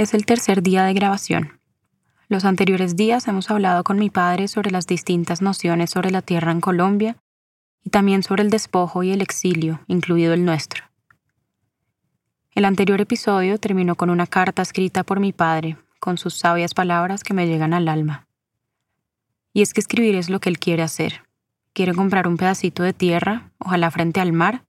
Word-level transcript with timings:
Es 0.00 0.14
el 0.14 0.24
tercer 0.24 0.62
día 0.62 0.84
de 0.84 0.94
grabación. 0.94 1.60
Los 2.28 2.46
anteriores 2.46 2.96
días 2.96 3.28
hemos 3.28 3.50
hablado 3.50 3.84
con 3.84 3.98
mi 3.98 4.08
padre 4.08 4.48
sobre 4.48 4.70
las 4.70 4.86
distintas 4.86 5.42
nociones 5.42 5.90
sobre 5.90 6.10
la 6.10 6.22
tierra 6.22 6.52
en 6.52 6.62
Colombia 6.62 7.18
y 7.84 7.90
también 7.90 8.22
sobre 8.22 8.42
el 8.42 8.48
despojo 8.48 9.02
y 9.02 9.10
el 9.10 9.20
exilio, 9.20 9.82
incluido 9.88 10.32
el 10.32 10.46
nuestro. 10.46 10.84
El 12.54 12.64
anterior 12.64 12.98
episodio 13.02 13.58
terminó 13.58 13.94
con 13.94 14.08
una 14.08 14.26
carta 14.26 14.62
escrita 14.62 15.04
por 15.04 15.20
mi 15.20 15.34
padre, 15.34 15.76
con 15.98 16.16
sus 16.16 16.32
sabias 16.32 16.72
palabras 16.72 17.22
que 17.22 17.34
me 17.34 17.46
llegan 17.46 17.74
al 17.74 17.86
alma. 17.86 18.26
Y 19.52 19.60
es 19.60 19.74
que 19.74 19.82
escribir 19.82 20.14
es 20.14 20.30
lo 20.30 20.40
que 20.40 20.48
él 20.48 20.58
quiere 20.58 20.82
hacer. 20.82 21.24
Quiere 21.74 21.92
comprar 21.92 22.26
un 22.26 22.38
pedacito 22.38 22.82
de 22.82 22.94
tierra, 22.94 23.50
ojalá 23.58 23.90
frente 23.90 24.18
al 24.20 24.32
mar, 24.32 24.64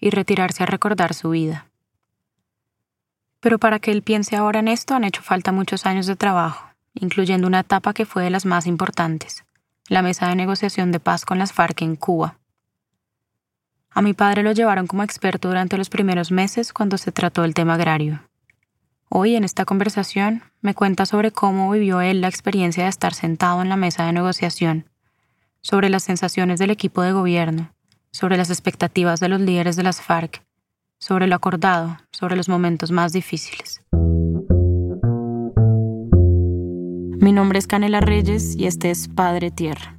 y 0.00 0.10
retirarse 0.10 0.64
a 0.64 0.66
recordar 0.66 1.14
su 1.14 1.30
vida. 1.30 1.68
Pero 3.42 3.58
para 3.58 3.80
que 3.80 3.90
él 3.90 4.02
piense 4.02 4.36
ahora 4.36 4.60
en 4.60 4.68
esto 4.68 4.94
han 4.94 5.02
hecho 5.02 5.20
falta 5.20 5.50
muchos 5.50 5.84
años 5.84 6.06
de 6.06 6.14
trabajo, 6.14 6.64
incluyendo 6.94 7.48
una 7.48 7.60
etapa 7.60 7.92
que 7.92 8.06
fue 8.06 8.22
de 8.22 8.30
las 8.30 8.46
más 8.46 8.68
importantes, 8.68 9.44
la 9.88 10.00
mesa 10.00 10.28
de 10.28 10.36
negociación 10.36 10.92
de 10.92 11.00
paz 11.00 11.24
con 11.24 11.40
las 11.40 11.52
FARC 11.52 11.82
en 11.82 11.96
Cuba. 11.96 12.38
A 13.90 14.00
mi 14.00 14.14
padre 14.14 14.44
lo 14.44 14.52
llevaron 14.52 14.86
como 14.86 15.02
experto 15.02 15.48
durante 15.48 15.76
los 15.76 15.90
primeros 15.90 16.30
meses 16.30 16.72
cuando 16.72 16.96
se 16.98 17.10
trató 17.10 17.42
el 17.42 17.52
tema 17.52 17.74
agrario. 17.74 18.20
Hoy 19.08 19.34
en 19.34 19.42
esta 19.42 19.64
conversación 19.64 20.44
me 20.60 20.74
cuenta 20.74 21.04
sobre 21.04 21.32
cómo 21.32 21.68
vivió 21.72 22.00
él 22.00 22.20
la 22.20 22.28
experiencia 22.28 22.84
de 22.84 22.90
estar 22.90 23.12
sentado 23.12 23.60
en 23.60 23.68
la 23.68 23.76
mesa 23.76 24.06
de 24.06 24.12
negociación, 24.12 24.88
sobre 25.62 25.90
las 25.90 26.04
sensaciones 26.04 26.60
del 26.60 26.70
equipo 26.70 27.02
de 27.02 27.10
gobierno, 27.10 27.74
sobre 28.12 28.36
las 28.36 28.50
expectativas 28.50 29.18
de 29.18 29.28
los 29.30 29.40
líderes 29.40 29.74
de 29.74 29.82
las 29.82 30.00
FARC 30.00 30.44
sobre 31.02 31.26
lo 31.26 31.34
acordado, 31.34 31.98
sobre 32.12 32.36
los 32.36 32.48
momentos 32.48 32.92
más 32.92 33.12
difíciles. 33.12 33.82
Mi 37.20 37.32
nombre 37.32 37.58
es 37.58 37.66
Canela 37.66 38.00
Reyes 38.00 38.54
y 38.56 38.66
este 38.66 38.92
es 38.92 39.08
Padre 39.08 39.50
Tierra. 39.50 39.98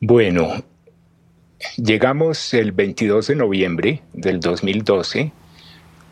Bueno, 0.00 0.48
llegamos 1.76 2.54
el 2.54 2.72
22 2.72 3.26
de 3.26 3.36
noviembre 3.36 4.02
del 4.14 4.40
2012 4.40 5.32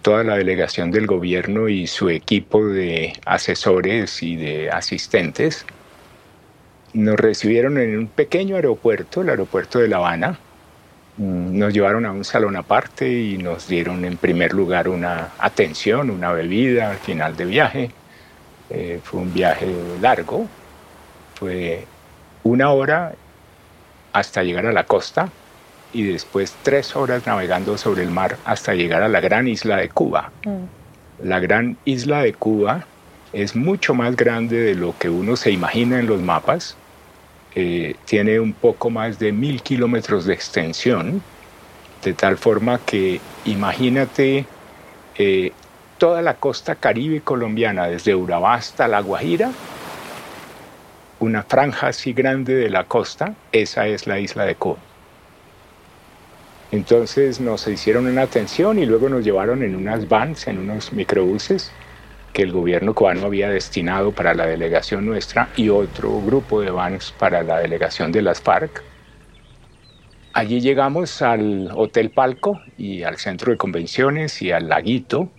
toda 0.03 0.25
la 0.25 0.37
delegación 0.37 0.91
del 0.91 1.07
gobierno 1.07 1.69
y 1.69 1.87
su 1.87 2.09
equipo 2.09 2.67
de 2.67 3.15
asesores 3.25 4.23
y 4.23 4.37
de 4.37 4.71
asistentes 4.71 5.67
nos 6.95 7.17
recibieron 7.17 7.79
en 7.79 7.99
un 7.99 8.07
pequeño 8.07 8.57
aeropuerto, 8.57 9.23
el 9.23 9.31
aeropuerto 9.31 9.79
de 9.79 9.89
La 9.89 9.99
Habana. 9.99 10.39
Mm, 11.17 11.59
nos 11.59 11.73
llevaron 11.73 12.07
a 12.07 12.13
un 12.13 12.25
salón 12.25 12.57
aparte 12.57 13.11
y 13.11 13.39
nos 13.39 13.69
dieron 13.69 14.05
en 14.05 14.17
primer 14.17 14.53
lugar 14.53 14.89
una 14.89 15.31
atención, 15.39 16.11
una 16.11 16.33
bebida 16.33 16.91
al 16.91 16.99
final 16.99 17.37
de 17.37 17.45
viaje. 17.45 17.91
Eh, 18.71 19.01
fue 19.03 19.21
un 19.21 19.33
viaje 19.33 19.67
largo, 20.01 20.47
fue 21.35 21.87
una 22.45 22.71
hora 22.71 23.15
hasta 24.13 24.43
llegar 24.43 24.67
a 24.67 24.73
la 24.73 24.85
costa 24.85 25.31
y 25.93 26.05
después 26.05 26.55
tres 26.63 26.95
horas 26.97 27.27
navegando 27.27 27.79
sobre 27.79 28.03
el 28.03 28.11
mar 28.11 28.37
hasta 28.45 28.75
llegar 28.75 29.03
a 29.03 29.09
la 29.09 29.21
gran 29.21 29.49
isla 29.49 29.77
de 29.77 29.89
Cuba. 29.89 30.31
Mm. 30.45 31.27
La 31.27 31.41
gran 31.41 31.77
isla 31.85 32.23
de 32.23 32.35
Cuba 32.35 32.87
es 33.33 33.57
mucho 33.57 33.95
más 33.95 34.17
grande 34.17 34.59
de 34.59 34.75
lo 34.75 34.95
que 34.99 35.09
uno 35.09 35.37
se 35.37 35.51
imagina 35.51 35.99
en 35.99 36.07
los 36.07 36.21
mapas. 36.21 36.77
Eh, 37.55 37.97
tiene 38.05 38.39
un 38.39 38.53
poco 38.53 38.91
más 38.91 39.19
de 39.19 39.33
mil 39.33 39.63
kilómetros 39.63 40.27
de 40.27 40.35
extensión, 40.35 41.23
de 42.05 42.13
tal 42.13 42.37
forma 42.37 42.79
que 42.79 43.21
imagínate 43.45 44.45
eh, 45.17 45.53
toda 45.99 46.23
la 46.23 46.35
costa 46.35 46.77
caribe 46.77 47.21
colombiana, 47.21 47.89
desde 47.89 48.15
Urabá 48.15 48.55
hasta 48.55 48.87
La 48.87 49.01
Guajira, 49.01 49.51
una 51.19 51.43
franja 51.43 51.89
así 51.89 52.13
grande 52.13 52.55
de 52.55 52.71
la 52.71 52.85
costa, 52.85 53.35
esa 53.51 53.89
es 53.89 54.07
la 54.07 54.21
isla 54.21 54.45
de 54.45 54.55
Cuba. 54.55 54.79
Entonces 56.71 57.41
nos 57.41 57.67
hicieron 57.67 58.07
una 58.07 58.23
atención 58.23 58.79
y 58.79 58.85
luego 58.85 59.09
nos 59.09 59.25
llevaron 59.25 59.63
en 59.63 59.75
unas 59.75 60.07
vans, 60.09 60.47
en 60.49 60.59
unos 60.59 60.93
microbuses 60.93 61.73
que 62.33 62.43
el 62.43 62.53
gobierno 62.53 62.95
cubano 62.95 63.25
había 63.25 63.49
destinado 63.49 64.13
para 64.13 64.35
la 64.35 64.47
delegación 64.47 65.07
nuestra 65.07 65.49
y 65.57 65.71
otro 65.71 66.21
grupo 66.21 66.61
de 66.61 66.71
vans 66.71 67.15
para 67.19 67.43
la 67.43 67.59
delegación 67.59 68.13
de 68.13 68.23
las 68.23 68.43
FARC. 68.43 68.83
Allí 70.35 70.61
llegamos 70.61 71.23
al 71.23 71.71
Hotel 71.75 72.11
Palco 72.11 72.61
y 72.77 73.03
al 73.03 73.17
centro 73.17 73.51
de 73.51 73.57
convenciones 73.57 74.43
y 74.43 74.53
al 74.53 74.69
laguito, 74.69 75.31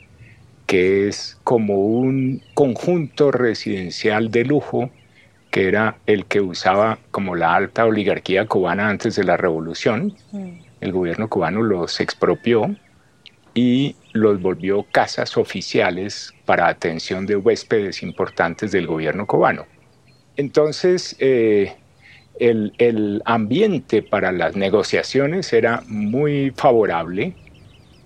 que 0.66 1.08
es 1.08 1.40
como 1.44 1.76
un 1.76 2.42
conjunto 2.56 3.32
residencial 3.32 4.32
de 4.32 4.46
lujo 4.46 4.90
que 5.52 5.68
era 5.68 5.98
el 6.06 6.26
que 6.26 6.42
usaba 6.42 7.00
como 7.12 7.36
la 7.36 7.56
alta 7.56 7.86
oligarquía 7.86 8.46
cubana 8.46 8.90
antes 8.90 9.16
de 9.16 9.24
la 9.24 9.38
revolución. 9.38 10.16
Mm 10.32 10.69
el 10.82 10.92
gobierno 10.92 11.28
cubano 11.30 11.62
los 11.62 12.00
expropió 12.00 12.76
y 13.54 13.96
los 14.14 14.42
volvió 14.42 14.86
casas 14.92 15.38
oficiales 15.38 16.34
para 16.46 16.68
atención 16.68 17.26
de 17.26 17.36
huéspedes 17.36 18.04
importantes 18.04 18.72
del 18.72 18.88
gobierno 18.88 19.26
cubano. 19.26 19.66
Entonces, 20.38 21.16
eh, 21.20 21.76
el, 22.40 22.74
el, 22.78 23.22
ambiente 23.26 24.02
para 24.02 24.32
las 24.32 24.56
negociaciones 24.56 25.52
era 25.52 25.84
muy 25.88 26.52
favorable, 26.56 27.36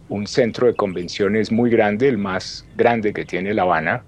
un 0.09 0.25
centro 0.25 0.67
de 0.67 0.75
convenciones 0.75 1.51
muy 1.51 1.69
grande, 1.69 2.07
el 2.07 2.17
más 2.17 2.65
grande 2.75 3.13
que 3.13 3.25
tiene 3.25 3.53
La 3.53 3.63
Habana, 3.63 4.03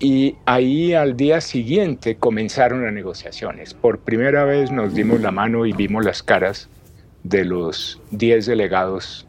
y 0.00 0.36
ahí 0.44 0.94
al 0.94 1.16
día 1.16 1.40
siguiente 1.40 2.16
comenzaron 2.16 2.84
las 2.84 2.92
negociaciones. 2.92 3.74
Por 3.74 3.98
primera 4.00 4.44
vez 4.44 4.70
nos 4.70 4.94
dimos 4.94 5.20
la 5.20 5.30
mano 5.30 5.66
y 5.66 5.72
vimos 5.72 6.04
las 6.04 6.22
caras 6.22 6.68
de 7.22 7.44
los 7.44 8.00
10 8.10 8.46
delegados 8.46 9.26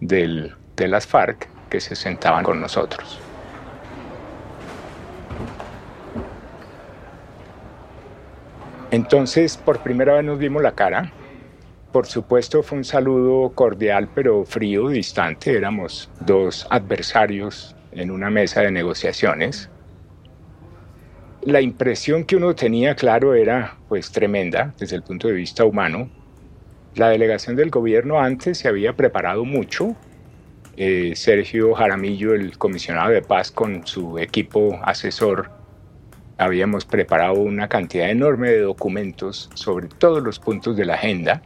de 0.00 0.52
las 0.76 1.06
FARC 1.06 1.48
que 1.70 1.80
se 1.80 1.94
sentaban 1.94 2.44
con 2.44 2.60
nosotros. 2.60 3.18
Entonces, 8.90 9.56
por 9.56 9.78
primera 9.78 10.16
vez 10.16 10.24
nos 10.24 10.38
vimos 10.38 10.62
la 10.62 10.72
cara. 10.72 11.10
Por 11.92 12.06
supuesto, 12.06 12.62
fue 12.62 12.78
un 12.78 12.84
saludo 12.84 13.50
cordial, 13.54 14.08
pero 14.14 14.44
frío, 14.44 14.88
distante. 14.88 15.56
Éramos 15.56 16.10
dos 16.20 16.66
adversarios 16.68 17.74
en 17.92 18.10
una 18.10 18.28
mesa 18.28 18.60
de 18.60 18.70
negociaciones. 18.70 19.70
La 21.40 21.62
impresión 21.62 22.24
que 22.24 22.36
uno 22.36 22.54
tenía, 22.54 22.94
claro, 22.94 23.34
era 23.34 23.78
pues 23.88 24.12
tremenda 24.12 24.74
desde 24.78 24.96
el 24.96 25.02
punto 25.02 25.28
de 25.28 25.34
vista 25.34 25.64
humano. 25.64 26.10
La 26.94 27.08
delegación 27.08 27.56
del 27.56 27.70
gobierno 27.70 28.20
antes 28.20 28.58
se 28.58 28.68
había 28.68 28.94
preparado 28.94 29.44
mucho. 29.44 29.96
Eh, 30.76 31.12
Sergio 31.16 31.74
Jaramillo, 31.74 32.34
el 32.34 32.58
comisionado 32.58 33.10
de 33.10 33.22
paz, 33.22 33.50
con 33.50 33.86
su 33.86 34.18
equipo 34.18 34.78
asesor, 34.84 35.50
habíamos 36.36 36.84
preparado 36.84 37.34
una 37.34 37.68
cantidad 37.68 38.10
enorme 38.10 38.50
de 38.50 38.60
documentos 38.60 39.50
sobre 39.54 39.88
todos 39.88 40.22
los 40.22 40.38
puntos 40.38 40.76
de 40.76 40.84
la 40.84 40.94
agenda 40.94 41.42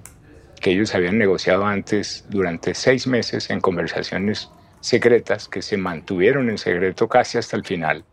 que 0.60 0.72
ellos 0.72 0.94
habían 0.94 1.18
negociado 1.18 1.64
antes 1.64 2.24
durante 2.28 2.74
seis 2.74 3.06
meses 3.06 3.50
en 3.50 3.60
conversaciones 3.60 4.50
secretas 4.80 5.48
que 5.48 5.62
se 5.62 5.76
mantuvieron 5.76 6.48
en 6.50 6.58
secreto 6.58 7.08
casi 7.08 7.38
hasta 7.38 7.56
el 7.56 7.64
final. 7.64 8.04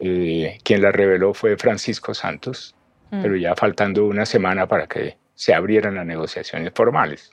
Eh, 0.00 0.58
quien 0.64 0.82
la 0.82 0.92
reveló 0.92 1.32
fue 1.32 1.56
Francisco 1.56 2.14
Santos, 2.14 2.74
mm. 3.10 3.22
pero 3.22 3.36
ya 3.36 3.54
faltando 3.54 4.04
una 4.04 4.26
semana 4.26 4.66
para 4.66 4.86
que 4.86 5.16
se 5.36 5.54
abrieran 5.54 5.94
las 5.94 6.06
negociaciones 6.06 6.72
formales. 6.74 7.30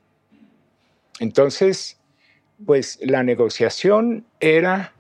Entonces, 1.20 2.00
pues 2.66 3.00
la 3.02 3.24
negociación 3.24 4.26
era 4.40 4.94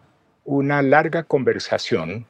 una 0.46 0.82
larga 0.82 1.24
conversación. 1.24 2.26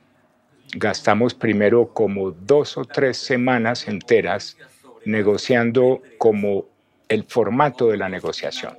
Gastamos 0.76 1.34
primero 1.34 1.94
como 1.94 2.32
dos 2.32 2.78
o 2.78 2.86
tres 2.86 3.18
semanas 3.18 3.88
enteras 3.88 4.58
negociando 5.06 6.02
como 6.18 6.66
el 7.08 7.24
formato 7.26 7.90
de 7.90 7.98
la 7.98 8.10
negociación, 8.10 8.76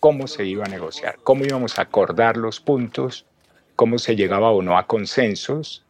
cómo 0.00 0.26
se 0.26 0.46
iba 0.46 0.64
a 0.64 0.68
negociar, 0.68 1.18
cómo 1.22 1.44
íbamos 1.44 1.78
a 1.78 1.82
acordar 1.82 2.36
los 2.36 2.60
puntos, 2.60 3.26
cómo 3.76 3.98
se 3.98 4.16
llegaba 4.16 4.50
o 4.50 4.62
no 4.62 4.78
a 4.78 4.86
consensos, 4.86 5.83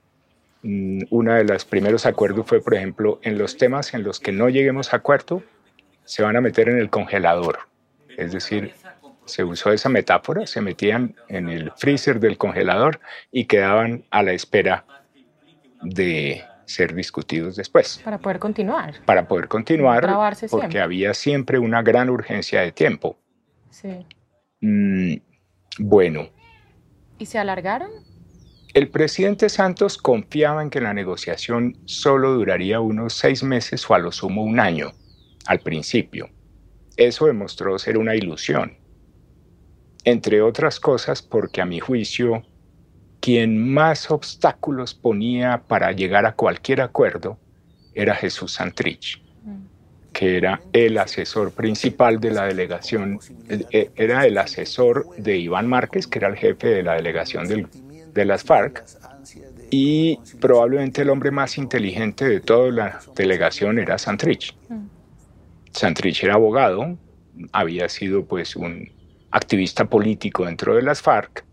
uno 0.65 1.35
de 1.35 1.45
los 1.45 1.65
primeros 1.65 2.07
acuerdos 2.07 2.47
fue, 2.47 2.63
por 2.63 2.75
ejemplo, 2.75 3.21
en 3.23 3.37
los 3.37 3.57
temas 3.57 3.93
en 3.93 4.03
los 4.03 4.19
que 4.19 4.33
no 4.33 4.49
lleguemos 4.49 4.93
a 4.93 4.97
acuerdo, 4.97 5.43
se 6.05 6.23
van 6.23 6.37
a 6.37 6.41
meter 6.41 6.69
en 6.69 6.79
el 6.79 6.89
congelador. 6.89 7.59
Es 8.17 8.33
decir, 8.33 8.73
se 9.27 9.45
usó 9.45 9.73
esa 9.73 9.89
metáfora, 9.89 10.47
se 10.47 10.61
metían 10.61 11.17
en 11.29 11.49
el 11.49 11.71
freezer 11.77 12.19
del 12.19 12.39
congelador 12.39 13.01
y 13.31 13.45
quedaban 13.45 14.05
a 14.11 14.23
la 14.23 14.33
espera 14.33 14.87
de 15.83 16.45
ser 16.65 16.95
discutidos 16.95 17.57
después. 17.57 18.01
Para 18.03 18.19
poder 18.19 18.39
continuar. 18.39 18.95
Para 19.05 19.29
poder 19.29 19.49
continuar, 19.49 20.07
porque 20.51 20.81
había 20.81 21.13
siempre 21.13 21.59
una 21.59 21.83
gran 21.83 22.09
urgencia 22.09 22.63
de 22.63 22.73
tiempo. 22.73 23.19
Sí. 23.71 24.07
Mm, 24.61 25.17
bueno. 25.79 26.29
¿Y 27.19 27.27
se 27.27 27.39
alargaron? 27.39 27.91
El 28.75 28.89
presidente 28.89 29.49
Santos 29.49 29.97
confiaba 29.97 30.61
en 30.61 30.69
que 30.69 30.81
la 30.81 30.93
negociación 30.93 31.79
solo 31.85 32.33
duraría 32.33 32.81
unos 32.81 33.13
seis 33.15 33.45
meses 33.45 33.89
o 33.89 33.95
a 33.95 34.01
lo 34.01 34.11
sumo 34.11 34.43
un 34.43 34.59
año, 34.59 34.93
al 35.47 35.61
principio. 35.61 36.29
Eso 36.97 37.27
demostró 37.27 37.79
ser 37.79 37.97
una 37.97 38.17
ilusión. 38.17 38.77
Entre 40.03 40.43
otras 40.43 40.81
cosas 40.81 41.23
porque 41.23 41.61
a 41.61 41.67
mi 41.67 41.79
juicio 41.79 42.43
quien 43.21 43.73
más 43.73 44.11
obstáculos 44.11 44.93
ponía 44.93 45.63
para 45.69 45.93
llegar 45.93 46.27
a 46.27 46.35
cualquier 46.35 46.81
acuerdo 46.81 47.39
era 47.95 48.17
Jesús 48.17 48.55
Santrich, 48.55 49.23
que 50.13 50.37
era 50.37 50.61
el 50.73 50.99
asesor 50.99 51.53
principal 51.53 52.19
de 52.19 52.33
la 52.33 52.47
delegación, 52.47 53.21
eh, 53.49 53.65
eh, 53.71 53.91
era 53.95 54.27
el 54.27 54.37
asesor 54.37 55.15
de 55.17 55.39
Iván 55.39 55.69
Márquez, 55.69 56.09
que 56.09 56.19
era 56.19 56.29
el 56.29 56.37
jefe 56.37 56.69
de 56.69 56.83
la 56.83 56.95
delegación 56.97 57.47
de 58.15 58.25
las 58.25 58.45
FARC, 58.45 58.85
y 59.71 60.19
probablemente 60.41 61.03
el 61.03 61.11
hombre 61.11 61.31
más 61.31 61.59
inteligente 61.59 62.27
de 62.27 62.41
toda 62.41 62.71
la 62.71 63.01
delegación 63.17 63.79
era 63.79 63.99
Santrich. 63.99 64.57
Santrich 65.73 66.23
era 66.23 66.35
abogado, 66.35 66.97
había 67.53 67.89
sido 67.89 68.25
pues 68.25 68.55
un 68.55 68.91
activista 69.31 69.85
político 69.87 70.47
dentro 70.47 70.77
de 70.77 70.83
las 70.83 71.03
FARC, 71.03 71.45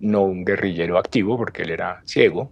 no 0.00 0.22
un 0.22 0.44
guerrillero 0.44 0.98
activo 0.98 1.36
porque 1.36 1.62
él 1.62 1.70
era 1.70 2.00
ciego, 2.04 2.50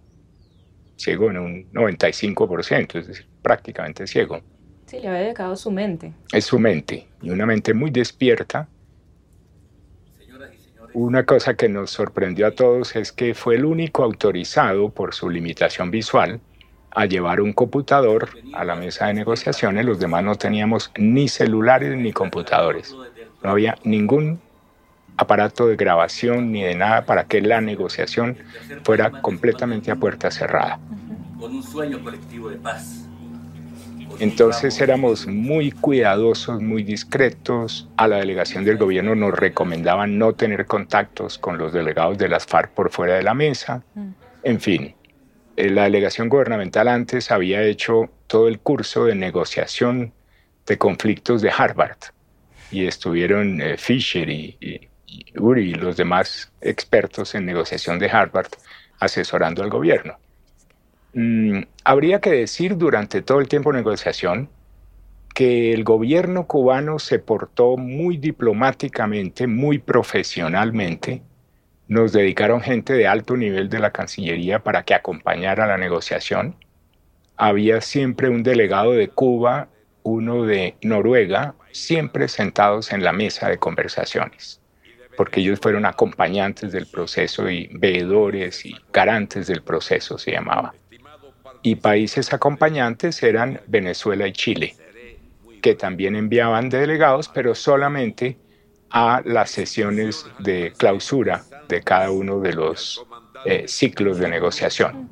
ciego 0.95 1.31
en 1.31 1.37
un 1.37 1.71
95%, 1.71 2.99
es 2.99 3.07
decir, 3.07 3.27
prácticamente 3.41 4.05
ciego. 4.05 4.41
Sí, 4.85 4.99
le 4.99 5.07
había 5.07 5.21
dedicado 5.21 5.55
su 5.55 5.71
mente. 5.71 6.13
Es 6.31 6.45
su 6.45 6.59
mente, 6.59 7.07
y 7.21 7.29
una 7.29 7.45
mente 7.45 7.73
muy 7.73 7.89
despierta. 7.89 8.69
Una 10.99 11.25
cosa 11.25 11.53
que 11.53 11.69
nos 11.69 11.91
sorprendió 11.91 12.47
a 12.47 12.51
todos 12.55 12.95
es 12.95 13.11
que 13.11 13.35
fue 13.35 13.53
el 13.53 13.65
único 13.65 14.03
autorizado 14.03 14.89
por 14.89 15.13
su 15.13 15.29
limitación 15.29 15.91
visual 15.91 16.41
a 16.89 17.05
llevar 17.05 17.39
un 17.39 17.53
computador 17.53 18.29
a 18.53 18.65
la 18.65 18.73
mesa 18.73 19.05
de 19.05 19.13
negociaciones. 19.13 19.85
Los 19.85 19.99
demás 19.99 20.23
no 20.23 20.33
teníamos 20.37 20.91
ni 20.97 21.27
celulares 21.27 21.95
ni 21.95 22.13
computadores. 22.13 22.95
No 23.43 23.51
había 23.51 23.77
ningún 23.83 24.41
aparato 25.17 25.67
de 25.67 25.75
grabación 25.75 26.51
ni 26.51 26.63
de 26.63 26.73
nada 26.73 27.05
para 27.05 27.25
que 27.25 27.41
la 27.41 27.61
negociación 27.61 28.35
fuera 28.83 29.21
completamente 29.21 29.91
a 29.91 29.97
puerta 29.97 30.31
cerrada. 30.31 30.79
Con 31.39 31.57
un 31.57 31.61
sueño 31.61 32.01
colectivo 32.03 32.49
de 32.49 32.57
paz. 32.57 33.06
Entonces 34.19 34.79
éramos 34.81 35.27
muy 35.27 35.71
cuidadosos, 35.71 36.61
muy 36.61 36.83
discretos. 36.83 37.87
A 37.97 38.07
la 38.07 38.17
delegación 38.17 38.65
del 38.65 38.77
gobierno 38.77 39.15
nos 39.15 39.33
recomendaban 39.33 40.17
no 40.17 40.33
tener 40.33 40.65
contactos 40.65 41.37
con 41.37 41.57
los 41.57 41.73
delegados 41.73 42.17
de 42.17 42.27
las 42.27 42.45
FARC 42.45 42.71
por 42.71 42.89
fuera 42.91 43.15
de 43.15 43.23
la 43.23 43.33
mesa. 43.33 43.83
Mm. 43.93 44.09
En 44.43 44.59
fin, 44.59 44.95
eh, 45.55 45.69
la 45.69 45.83
delegación 45.83 46.29
gubernamental 46.29 46.87
antes 46.87 47.31
había 47.31 47.61
hecho 47.63 48.09
todo 48.27 48.47
el 48.47 48.59
curso 48.59 49.05
de 49.05 49.15
negociación 49.15 50.13
de 50.65 50.77
conflictos 50.77 51.41
de 51.41 51.51
Harvard 51.55 51.97
y 52.71 52.85
estuvieron 52.85 53.61
eh, 53.61 53.77
Fisher 53.77 54.29
y 54.29 54.89
Uri 55.37 55.71
y 55.71 55.73
los 55.73 55.95
demás 55.95 56.51
expertos 56.61 57.35
en 57.35 57.45
negociación 57.45 57.99
de 57.99 58.09
Harvard 58.09 58.49
asesorando 58.99 59.63
al 59.63 59.69
gobierno. 59.69 60.17
Mm, 61.13 61.61
habría 61.83 62.21
que 62.21 62.31
decir 62.31 62.77
durante 62.77 63.21
todo 63.21 63.39
el 63.39 63.47
tiempo 63.47 63.71
de 63.71 63.77
negociación 63.77 64.49
que 65.33 65.73
el 65.73 65.83
gobierno 65.83 66.47
cubano 66.47 66.99
se 66.99 67.19
portó 67.19 67.77
muy 67.77 68.17
diplomáticamente, 68.17 69.47
muy 69.47 69.79
profesionalmente. 69.79 71.21
Nos 71.87 72.11
dedicaron 72.11 72.61
gente 72.61 72.93
de 72.93 73.07
alto 73.07 73.37
nivel 73.37 73.69
de 73.69 73.79
la 73.79 73.91
Cancillería 73.91 74.63
para 74.63 74.83
que 74.83 74.93
acompañara 74.93 75.67
la 75.67 75.77
negociación. 75.77 76.55
Había 77.35 77.81
siempre 77.81 78.29
un 78.29 78.43
delegado 78.43 78.93
de 78.93 79.09
Cuba, 79.09 79.69
uno 80.03 80.43
de 80.43 80.75
Noruega, 80.81 81.55
siempre 81.71 82.27
sentados 82.27 82.91
en 82.91 83.03
la 83.03 83.13
mesa 83.13 83.49
de 83.49 83.57
conversaciones 83.57 84.59
porque 85.17 85.41
ellos 85.41 85.59
fueron 85.59 85.85
acompañantes 85.85 86.71
del 86.71 86.85
proceso 86.85 87.49
y 87.49 87.67
veedores 87.73 88.65
y 88.65 88.75
garantes 88.93 89.47
del 89.47 89.63
proceso, 89.63 90.17
se 90.19 90.31
llamaba. 90.31 90.73
Y 91.61 91.75
países 91.75 92.33
acompañantes 92.33 93.21
eran 93.23 93.61
Venezuela 93.67 94.27
y 94.27 94.33
Chile, 94.33 94.75
que 95.61 95.75
también 95.75 96.15
enviaban 96.15 96.69
delegados, 96.69 97.27
pero 97.27 97.55
solamente 97.55 98.37
a 98.89 99.21
las 99.25 99.51
sesiones 99.51 100.25
de 100.39 100.73
clausura 100.77 101.43
de 101.67 101.81
cada 101.81 102.11
uno 102.11 102.39
de 102.39 102.53
los 102.53 103.05
eh, 103.45 103.65
ciclos 103.67 104.17
de 104.17 104.29
negociación. 104.29 105.09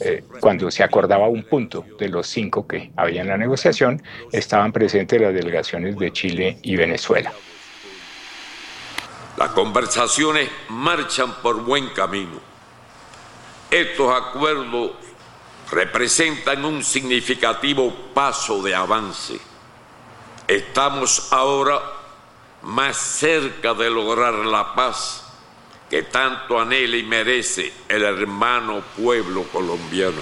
Eh, 0.00 0.24
cuando 0.40 0.70
se 0.70 0.82
acordaba 0.82 1.28
un 1.28 1.44
punto 1.44 1.84
de 1.98 2.08
los 2.08 2.26
cinco 2.26 2.66
que 2.66 2.92
había 2.96 3.22
en 3.22 3.28
la 3.28 3.38
negociación, 3.38 4.02
estaban 4.30 4.72
presentes 4.72 5.20
las 5.20 5.32
delegaciones 5.32 5.96
de 5.96 6.12
Chile 6.12 6.58
y 6.62 6.76
Venezuela. 6.76 7.32
Las 9.38 9.50
conversaciones 9.50 10.48
marchan 10.68 11.34
por 11.42 11.64
buen 11.64 11.88
camino. 11.88 12.40
Estos 13.70 14.14
acuerdos 14.14 14.92
representan 15.70 16.64
un 16.64 16.82
significativo 16.82 17.92
paso 18.14 18.62
de 18.62 18.74
avance. 18.74 19.34
Estamos 20.48 21.32
ahora 21.32 21.80
más 22.62 22.96
cerca 22.96 23.74
de 23.74 23.90
lograr 23.90 24.34
la 24.34 24.74
paz 24.74 25.22
que 25.90 26.02
tanto 26.02 26.58
anhela 26.58 26.96
y 26.96 27.02
merece 27.02 27.72
el 27.88 28.02
hermano 28.02 28.82
pueblo 28.96 29.44
colombiano. 29.44 30.20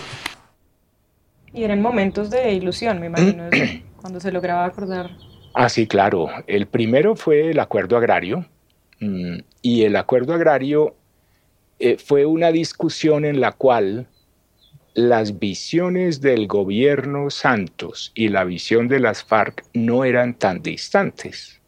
Y 1.53 1.65
eran 1.65 1.81
momentos 1.81 2.31
de 2.31 2.53
ilusión, 2.53 3.01
me 3.01 3.07
imagino, 3.07 3.45
cuando 4.01 4.21
se 4.21 4.33
lograba 4.33 4.65
acordar. 4.65 5.11
Ah, 5.55 5.69
sí, 5.69 5.87
claro. 5.87 6.29
El 6.47 6.67
primero 6.67 7.15
fue 7.15 7.51
el 7.51 7.61
acuerdo 7.61 7.97
agrario, 7.97 8.45
Mm, 9.01 9.39
y 9.63 9.85
el 9.85 9.97
acuerdo 9.97 10.35
agrario 10.35 10.95
eh, 11.79 11.97
fue 11.99 12.27
una 12.27 12.53
discusión 12.53 13.25
en 13.25 13.41
la 13.41 13.53
cual 13.53 14.07
las 14.95 15.41
visiones 15.41 16.21
del 16.21 16.47
gobierno 16.47 17.29
Santos 17.29 18.13
y 18.15 18.29
la 18.29 18.45
visión 18.45 18.87
de 18.87 19.01
las 19.01 19.25
FARC 19.25 19.65
no 19.75 20.05
eran 20.05 20.35
tan 20.35 20.63
distantes. 20.63 21.61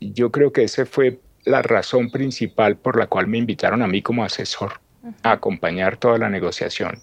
Yo 0.00 0.32
creo 0.32 0.52
que 0.52 0.64
esa 0.64 0.86
fue 0.86 1.20
la 1.44 1.62
razón 1.62 2.10
principal 2.10 2.76
por 2.76 2.98
la 2.98 3.06
cual 3.06 3.28
me 3.28 3.38
invitaron 3.38 3.80
a 3.82 3.86
mí 3.86 4.02
como 4.02 4.24
asesor 4.24 4.80
a 5.22 5.32
acompañar 5.32 5.96
toda 5.96 6.18
la 6.18 6.28
negociación. 6.28 6.98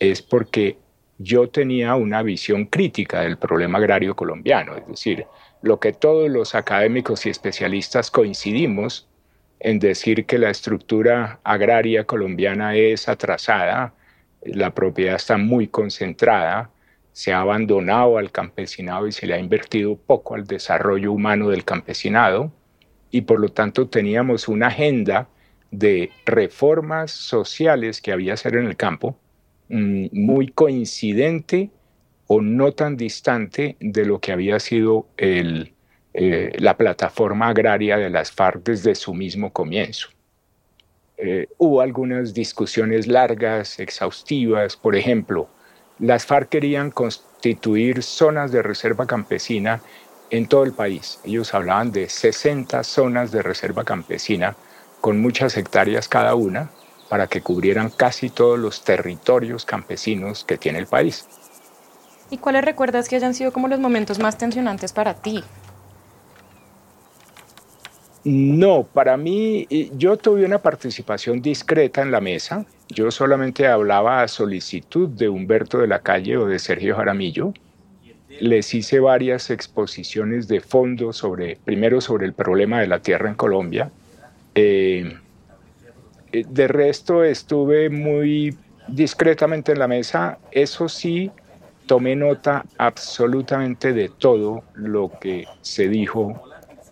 Es 0.00 0.20
porque 0.20 0.76
yo 1.18 1.48
tenía 1.48 1.94
una 1.94 2.24
visión 2.24 2.66
crítica 2.66 3.20
del 3.20 3.38
problema 3.38 3.78
agrario 3.78 4.16
colombiano, 4.16 4.76
es 4.76 4.88
decir, 4.88 5.24
lo 5.62 5.78
que 5.78 5.92
todos 5.92 6.28
los 6.28 6.56
académicos 6.56 7.24
y 7.26 7.30
especialistas 7.30 8.10
coincidimos 8.10 9.06
en 9.60 9.78
decir 9.78 10.26
que 10.26 10.38
la 10.38 10.50
estructura 10.50 11.38
agraria 11.44 12.02
colombiana 12.02 12.74
es 12.74 13.08
atrasada, 13.08 13.94
la 14.44 14.74
propiedad 14.74 15.16
está 15.16 15.36
muy 15.36 15.68
concentrada, 15.68 16.70
se 17.12 17.32
ha 17.32 17.40
abandonado 17.40 18.18
al 18.18 18.32
campesinado 18.32 19.06
y 19.06 19.12
se 19.12 19.26
le 19.26 19.34
ha 19.34 19.38
invertido 19.38 19.96
poco 19.96 20.34
al 20.34 20.46
desarrollo 20.46 21.12
humano 21.12 21.50
del 21.50 21.64
campesinado 21.64 22.52
y 23.10 23.22
por 23.22 23.38
lo 23.38 23.50
tanto 23.50 23.88
teníamos 23.88 24.48
una 24.48 24.68
agenda 24.68 25.28
de 25.70 26.10
reformas 26.24 27.10
sociales 27.10 28.00
que 28.00 28.12
había 28.12 28.34
hacer 28.34 28.56
en 28.56 28.66
el 28.66 28.76
campo 28.76 29.18
mm, 29.68 30.06
muy 30.12 30.48
coincidente 30.48 31.70
o 32.26 32.40
no 32.40 32.72
tan 32.72 32.96
distante 32.96 33.76
de 33.80 34.04
lo 34.06 34.20
que 34.20 34.32
había 34.32 34.58
sido 34.58 35.08
eh, 35.18 35.70
la 36.58 36.76
plataforma 36.76 37.48
agraria 37.48 37.98
de 37.98 38.10
las 38.10 38.32
FARC 38.32 38.62
desde 38.64 38.94
su 38.94 39.12
mismo 39.12 39.52
comienzo. 39.52 40.08
Eh, 41.16 41.48
hubo 41.58 41.80
algunas 41.80 42.34
discusiones 42.34 43.06
largas, 43.06 43.78
exhaustivas, 43.78 44.76
por 44.76 44.96
ejemplo, 44.96 45.48
las 45.98 46.26
FARC 46.26 46.48
querían 46.48 46.90
constituir 46.90 48.02
zonas 48.02 48.50
de 48.50 48.62
reserva 48.62 49.06
campesina 49.06 49.80
en 50.30 50.46
todo 50.46 50.64
el 50.64 50.72
país. 50.72 51.20
Ellos 51.24 51.54
hablaban 51.54 51.92
de 51.92 52.08
60 52.08 52.82
zonas 52.82 53.30
de 53.30 53.42
reserva 53.42 53.84
campesina 53.84 54.56
con 55.00 55.20
muchas 55.20 55.56
hectáreas 55.56 56.08
cada 56.08 56.34
una 56.34 56.70
para 57.08 57.26
que 57.26 57.42
cubrieran 57.42 57.90
casi 57.90 58.30
todos 58.30 58.58
los 58.58 58.84
territorios 58.84 59.66
campesinos 59.66 60.44
que 60.44 60.56
tiene 60.56 60.78
el 60.78 60.86
país. 60.86 61.26
¿Y 62.30 62.38
cuáles 62.38 62.64
recuerdas 62.64 63.10
que 63.10 63.16
hayan 63.16 63.34
sido 63.34 63.52
como 63.52 63.68
los 63.68 63.78
momentos 63.78 64.18
más 64.18 64.38
tensionantes 64.38 64.94
para 64.94 65.14
ti? 65.14 65.44
No, 68.24 68.84
para 68.84 69.16
mí 69.16 69.66
yo 69.96 70.16
tuve 70.16 70.44
una 70.44 70.58
participación 70.58 71.42
discreta 71.42 72.02
en 72.02 72.12
la 72.12 72.20
mesa. 72.20 72.64
yo 72.88 73.10
solamente 73.10 73.66
hablaba 73.66 74.22
a 74.22 74.28
solicitud 74.28 75.08
de 75.08 75.28
Humberto 75.28 75.78
de 75.78 75.88
la 75.88 76.00
Calle 76.00 76.36
o 76.36 76.46
de 76.46 76.58
Sergio 76.58 76.94
Jaramillo. 76.94 77.52
Les 78.40 78.74
hice 78.74 79.00
varias 79.00 79.50
exposiciones 79.50 80.46
de 80.46 80.60
fondo 80.60 81.12
sobre, 81.12 81.58
primero 81.64 82.00
sobre 82.00 82.26
el 82.26 82.32
problema 82.32 82.80
de 82.80 82.86
la 82.86 83.00
tierra 83.00 83.28
en 83.28 83.34
Colombia. 83.34 83.90
Eh, 84.54 85.16
eh, 86.32 86.44
de 86.48 86.68
resto 86.68 87.24
estuve 87.24 87.90
muy 87.90 88.56
discretamente 88.88 89.72
en 89.72 89.78
la 89.78 89.88
mesa. 89.88 90.38
Eso 90.50 90.88
sí, 90.88 91.30
tomé 91.86 92.14
nota 92.14 92.64
absolutamente 92.78 93.92
de 93.92 94.08
todo 94.08 94.62
lo 94.74 95.10
que 95.20 95.46
se 95.60 95.88
dijo 95.88 96.40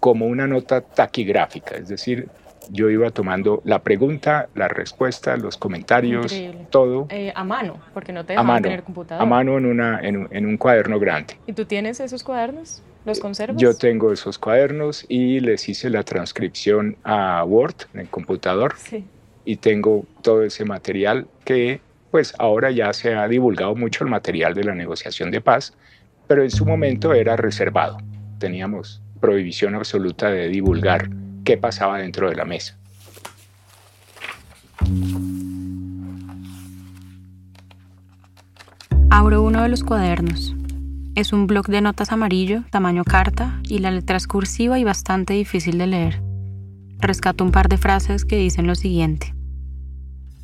como 0.01 0.27
una 0.27 0.47
nota 0.47 0.81
taquigráfica, 0.81 1.77
es 1.77 1.89
decir, 1.89 2.29
yo 2.73 2.91
iba 2.91 3.11
tomando 3.11 3.63
la 3.65 3.81
pregunta, 3.81 4.49
la 4.55 4.69
respuesta, 4.69 5.37
los 5.37 5.57
comentarios, 5.57 6.35
todo. 6.71 7.07
Eh, 7.11 7.33
a 7.35 7.45
mano, 7.45 7.81
porque 7.93 8.13
no 8.13 8.25
te 8.25 8.33
dejaban 8.35 8.63
tener 8.63 8.83
computador. 8.83 9.23
A 9.23 9.27
mano 9.27 9.59
en, 9.59 9.67
una, 9.67 10.01
en, 10.01 10.29
en, 10.31 10.47
un 10.47 10.57
cuaderno 10.57 10.99
grande. 10.99 11.37
¿Y 11.47 11.53
tú 11.53 11.65
tienes 11.65 12.01
esos 12.01 12.23
cuadernos? 12.23 12.83
¿Los 13.05 13.19
eh, 13.19 13.21
conservas? 13.21 13.61
Yo 13.61 13.77
tengo 13.77 14.13
esos 14.13 14.39
cuadernos 14.39 15.05
y 15.09 15.41
les 15.41 15.69
hice 15.69 15.91
la 15.91 16.03
transcripción 16.03 16.97
a 17.03 17.45
Word 17.45 17.75
en 17.95 18.01
el 18.01 18.09
computador. 18.09 18.75
Sí. 18.77 19.05
Y 19.45 19.57
tengo 19.57 20.05
todo 20.23 20.45
ese 20.45 20.65
material 20.65 21.27
que, 21.45 21.81
pues 22.11 22.35
ahora 22.39 22.71
ya 22.71 22.93
se 22.93 23.15
ha 23.15 23.27
divulgado 23.27 23.75
mucho 23.75 24.05
el 24.05 24.11
material 24.11 24.55
de 24.55 24.65
la 24.65 24.75
negociación 24.75 25.31
de 25.31 25.41
paz, 25.41 25.75
pero 26.27 26.43
en 26.43 26.51
su 26.51 26.65
momento 26.65 27.15
era 27.15 27.37
reservado. 27.37 27.99
Teníamos 28.39 29.03
prohibición 29.21 29.75
absoluta 29.75 30.31
de 30.31 30.49
divulgar 30.49 31.11
qué 31.45 31.57
pasaba 31.57 31.99
dentro 31.99 32.29
de 32.29 32.37
la 32.37 32.45
mesa. 32.45 32.77
Abro 39.11 39.43
uno 39.43 39.63
de 39.63 39.69
los 39.69 39.85
cuadernos. 39.85 40.55
Es 41.15 41.33
un 41.33 41.47
bloc 41.47 41.67
de 41.69 41.81
notas 41.81 42.13
amarillo, 42.13 42.63
tamaño 42.71 43.05
carta, 43.05 43.61
y 43.65 43.81
la 43.81 43.91
letra 43.91 44.17
es 44.17 44.27
cursiva 44.27 44.79
y 44.79 44.85
bastante 44.85 45.35
difícil 45.35 45.77
de 45.79 45.87
leer. 45.87 46.23
Rescato 46.99 47.45
un 47.45 47.51
par 47.51 47.69
de 47.69 47.77
frases 47.77 48.25
que 48.25 48.37
dicen 48.37 48.67
lo 48.67 48.75
siguiente. 48.75 49.35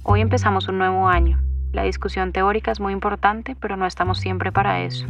Hoy 0.02 0.20
empezamos 0.20 0.68
un 0.68 0.78
nuevo 0.78 1.08
año. 1.08 1.40
La 1.72 1.84
discusión 1.84 2.32
teórica 2.32 2.72
es 2.72 2.80
muy 2.80 2.92
importante, 2.92 3.56
pero 3.58 3.76
no 3.76 3.86
estamos 3.86 4.18
siempre 4.18 4.52
para 4.52 4.82
eso. 4.82 5.06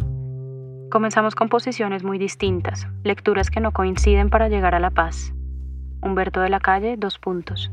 Comenzamos 0.90 1.34
con 1.34 1.48
posiciones 1.48 2.04
muy 2.04 2.16
distintas, 2.16 2.86
lecturas 3.02 3.50
que 3.50 3.60
no 3.60 3.72
coinciden 3.72 4.30
para 4.30 4.48
llegar 4.48 4.74
a 4.76 4.80
la 4.80 4.90
paz. 4.90 5.32
Humberto 6.00 6.40
de 6.40 6.48
la 6.48 6.60
Calle, 6.60 6.96
dos 6.96 7.18
puntos. 7.18 7.72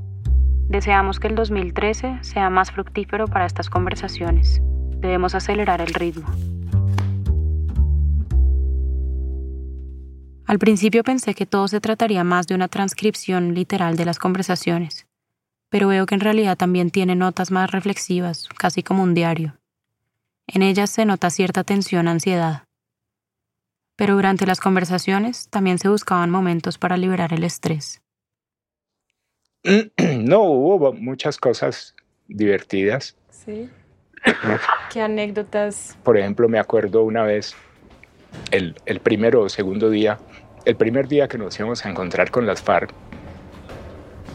Deseamos 0.67 1.19
que 1.19 1.27
el 1.27 1.35
2013 1.35 2.19
sea 2.21 2.49
más 2.49 2.71
fructífero 2.71 3.27
para 3.27 3.45
estas 3.45 3.69
conversaciones. 3.69 4.61
Debemos 4.97 5.35
acelerar 5.35 5.79
el 5.81 5.93
ritmo. 5.93 6.25
Al 10.47 10.57
principio 10.57 11.03
pensé 11.03 11.35
que 11.35 11.45
todo 11.45 11.67
se 11.67 11.79
trataría 11.79 12.23
más 12.23 12.47
de 12.47 12.55
una 12.55 12.67
transcripción 12.67 13.53
literal 13.53 13.95
de 13.95 14.05
las 14.05 14.17
conversaciones, 14.17 15.05
pero 15.69 15.87
veo 15.87 16.07
que 16.07 16.15
en 16.15 16.21
realidad 16.21 16.57
también 16.57 16.89
tiene 16.89 17.15
notas 17.15 17.51
más 17.51 17.71
reflexivas, 17.71 18.49
casi 18.57 18.81
como 18.81 19.03
un 19.03 19.13
diario. 19.13 19.55
En 20.47 20.63
ellas 20.63 20.89
se 20.89 21.05
nota 21.05 21.29
cierta 21.29 21.63
tensión, 21.63 22.07
ansiedad. 22.07 22.63
Pero 24.03 24.15
durante 24.15 24.45
las 24.45 24.59
conversaciones 24.59 25.47
también 25.47 25.79
se 25.79 25.87
buscaban 25.87 26.29
momentos 26.29 26.77
para 26.77 26.97
liberar 26.97 27.31
el 27.31 27.45
estrés. 27.45 28.01
No, 30.19 30.41
hubo 30.41 30.91
muchas 30.91 31.37
cosas 31.37 31.95
divertidas. 32.27 33.15
Sí. 33.29 33.69
¿Qué 34.91 35.01
anécdotas? 35.01 35.97
Por 36.03 36.17
ejemplo, 36.17 36.49
me 36.49 36.59
acuerdo 36.59 37.03
una 37.03 37.23
vez, 37.23 37.55
el, 38.51 38.75
el 38.85 38.99
primero 38.99 39.43
o 39.43 39.47
segundo 39.47 39.89
día, 39.89 40.19
el 40.65 40.75
primer 40.75 41.07
día 41.07 41.29
que 41.29 41.37
nos 41.37 41.57
íbamos 41.57 41.85
a 41.85 41.89
encontrar 41.89 42.29
con 42.29 42.45
las 42.45 42.61
FARC, 42.61 42.93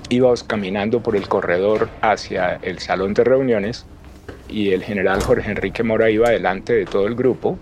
íbamos 0.08 0.44
caminando 0.44 1.02
por 1.02 1.14
el 1.14 1.28
corredor 1.28 1.90
hacia 2.00 2.54
el 2.62 2.78
salón 2.78 3.12
de 3.12 3.22
reuniones 3.22 3.84
y 4.48 4.70
el 4.70 4.82
general 4.82 5.22
Jorge 5.22 5.50
Enrique 5.50 5.82
Mora 5.82 6.08
iba 6.08 6.30
delante 6.30 6.72
de 6.72 6.86
todo 6.86 7.06
el 7.06 7.14
grupo. 7.14 7.58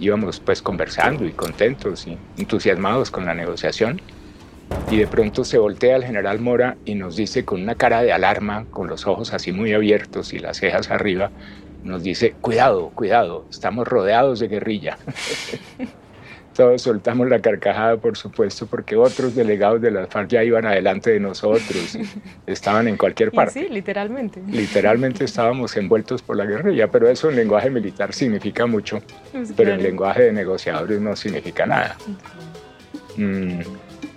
Íbamos 0.00 0.40
pues 0.40 0.62
conversando 0.62 1.24
y 1.24 1.32
contentos 1.32 2.06
y 2.06 2.16
entusiasmados 2.36 3.10
con 3.10 3.26
la 3.26 3.34
negociación 3.34 4.00
y 4.90 4.98
de 4.98 5.06
pronto 5.06 5.44
se 5.44 5.58
voltea 5.58 5.96
el 5.96 6.04
general 6.04 6.40
Mora 6.40 6.76
y 6.84 6.94
nos 6.94 7.16
dice 7.16 7.44
con 7.44 7.62
una 7.62 7.74
cara 7.74 8.02
de 8.02 8.12
alarma, 8.12 8.66
con 8.70 8.88
los 8.88 9.06
ojos 9.06 9.32
así 9.32 9.52
muy 9.52 9.72
abiertos 9.72 10.32
y 10.32 10.38
las 10.38 10.58
cejas 10.58 10.90
arriba, 10.90 11.30
nos 11.84 12.02
dice, 12.02 12.34
cuidado, 12.40 12.90
cuidado, 12.94 13.46
estamos 13.50 13.86
rodeados 13.86 14.40
de 14.40 14.48
guerrilla. 14.48 14.98
Todos 16.58 16.82
soltamos 16.82 17.28
la 17.28 17.38
carcajada, 17.38 17.98
por 17.98 18.16
supuesto, 18.16 18.66
porque 18.66 18.96
otros 18.96 19.36
delegados 19.36 19.80
de 19.80 19.92
las 19.92 20.08
FARC 20.08 20.30
ya 20.30 20.42
iban 20.42 20.66
adelante 20.66 21.12
de 21.12 21.20
nosotros, 21.20 21.96
estaban 22.48 22.88
en 22.88 22.96
cualquier 22.96 23.30
parte. 23.30 23.60
sí, 23.60 23.68
literalmente. 23.72 24.42
Literalmente 24.44 25.24
estábamos 25.24 25.76
envueltos 25.76 26.20
por 26.20 26.36
la 26.36 26.46
guerrilla, 26.46 26.90
pero 26.90 27.08
eso 27.08 27.30
en 27.30 27.36
lenguaje 27.36 27.70
militar 27.70 28.12
significa 28.12 28.66
mucho, 28.66 29.00
pues 29.30 29.52
pero 29.56 29.70
en 29.70 29.84
lenguaje 29.84 30.24
de 30.24 30.32
negociadores 30.32 31.00
no 31.00 31.14
significa 31.14 31.64
nada. 31.64 31.96
Mm. 33.16 33.60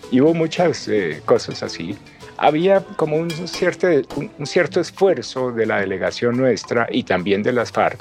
Y 0.09 0.19
hubo 0.21 0.33
muchas 0.33 0.87
eh, 0.87 1.21
cosas 1.23 1.61
así. 1.61 1.95
Había 2.37 2.79
como 2.95 3.17
un 3.17 3.29
cierto, 3.29 3.87
un, 4.15 4.47
cierto 4.47 4.79
esfuerzo 4.79 5.51
de 5.51 5.67
la 5.67 5.79
delegación 5.79 6.37
nuestra 6.37 6.87
y 6.89 7.03
también 7.03 7.43
de 7.43 7.51
las 7.51 7.71
FARC 7.71 7.99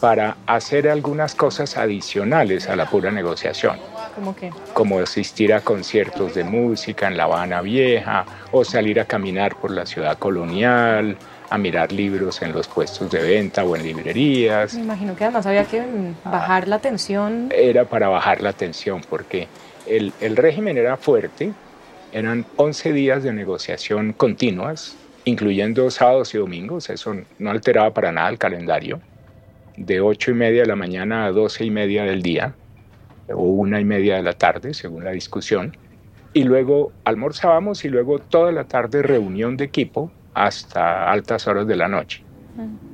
para 0.00 0.36
hacer 0.46 0.88
algunas 0.88 1.34
cosas 1.34 1.76
adicionales 1.76 2.68
a 2.68 2.76
la 2.76 2.86
pura 2.86 3.10
negociación. 3.10 3.78
¿Cómo 4.14 4.34
qué? 4.34 4.50
Como 4.72 4.98
asistir 4.98 5.52
a 5.52 5.60
conciertos 5.60 6.34
de 6.34 6.44
música 6.44 7.06
en 7.06 7.16
La 7.16 7.24
Habana 7.24 7.60
Vieja 7.60 8.24
o 8.52 8.64
salir 8.64 9.00
a 9.00 9.04
caminar 9.04 9.56
por 9.56 9.70
la 9.70 9.86
ciudad 9.86 10.18
colonial, 10.18 11.16
a 11.50 11.58
mirar 11.58 11.92
libros 11.92 12.42
en 12.42 12.52
los 12.52 12.68
puestos 12.68 13.10
de 13.10 13.22
venta 13.22 13.64
o 13.64 13.76
en 13.76 13.82
librerías. 13.82 14.74
Me 14.74 14.82
imagino 14.82 15.16
que 15.16 15.24
además 15.24 15.46
había 15.46 15.64
que 15.64 15.82
bajar 16.24 16.68
la 16.68 16.78
tensión. 16.78 17.50
Era 17.54 17.84
para 17.84 18.08
bajar 18.08 18.40
la 18.40 18.52
tensión 18.52 19.02
porque 19.08 19.48
el, 19.86 20.36
régimen 20.36 20.76
era 20.76 20.96
fuerte, 20.96 21.52
eran 22.12 22.44
11 22.56 22.92
días 22.92 23.22
de 23.22 23.32
negociación 23.32 24.12
continuas, 24.12 24.96
incluyendo 25.24 25.90
sábados 25.90 26.34
y 26.34 26.38
domingos, 26.38 26.90
eso 26.90 27.14
no 27.38 27.50
alteraba 27.50 27.90
para 27.90 28.12
nada 28.12 28.28
el 28.28 28.38
calendario, 28.38 29.00
de 29.76 30.00
8 30.00 30.30
y 30.30 30.34
media 30.34 30.62
de 30.62 30.68
la 30.68 30.76
mañana 30.76 31.26
a 31.26 31.32
12 31.32 31.64
y 31.64 31.70
media 31.70 32.04
del 32.04 32.22
día, 32.22 32.54
o 33.28 33.42
una 33.42 33.80
y 33.80 33.84
media 33.84 34.16
de 34.16 34.22
la 34.22 34.32
tarde, 34.32 34.74
según 34.74 35.04
la 35.04 35.10
discusión, 35.10 35.76
y 36.32 36.44
luego 36.44 36.92
almorzábamos 37.04 37.84
y 37.84 37.88
luego 37.88 38.18
toda 38.18 38.52
la 38.52 38.64
tarde 38.64 39.02
reunión 39.02 39.56
de 39.56 39.64
equipo 39.64 40.10
hasta 40.34 41.10
altas 41.10 41.46
horas 41.46 41.66
de 41.66 41.76
la 41.76 41.88
noche. 41.88 42.22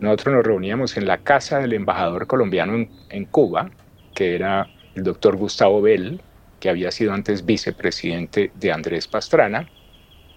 Nosotros 0.01 0.35
nos 0.35 0.45
reuníamos 0.45 0.97
en 0.97 1.07
la 1.07 1.19
casa 1.19 1.59
del 1.59 1.73
embajador 1.73 2.27
colombiano 2.27 2.75
en, 2.75 2.91
en 3.11 3.25
Cuba, 3.27 3.71
que 4.15 4.35
era 4.35 4.69
el 4.95 5.05
doctor 5.05 5.37
Gustavo 5.37 5.81
Bell, 5.81 6.21
que 6.59 6.69
había 6.69 6.91
sido 6.91 7.13
antes 7.13 7.45
vicepresidente 7.45 8.53
de 8.55 8.73
Andrés 8.73 9.09
Pastrana, 9.09 9.69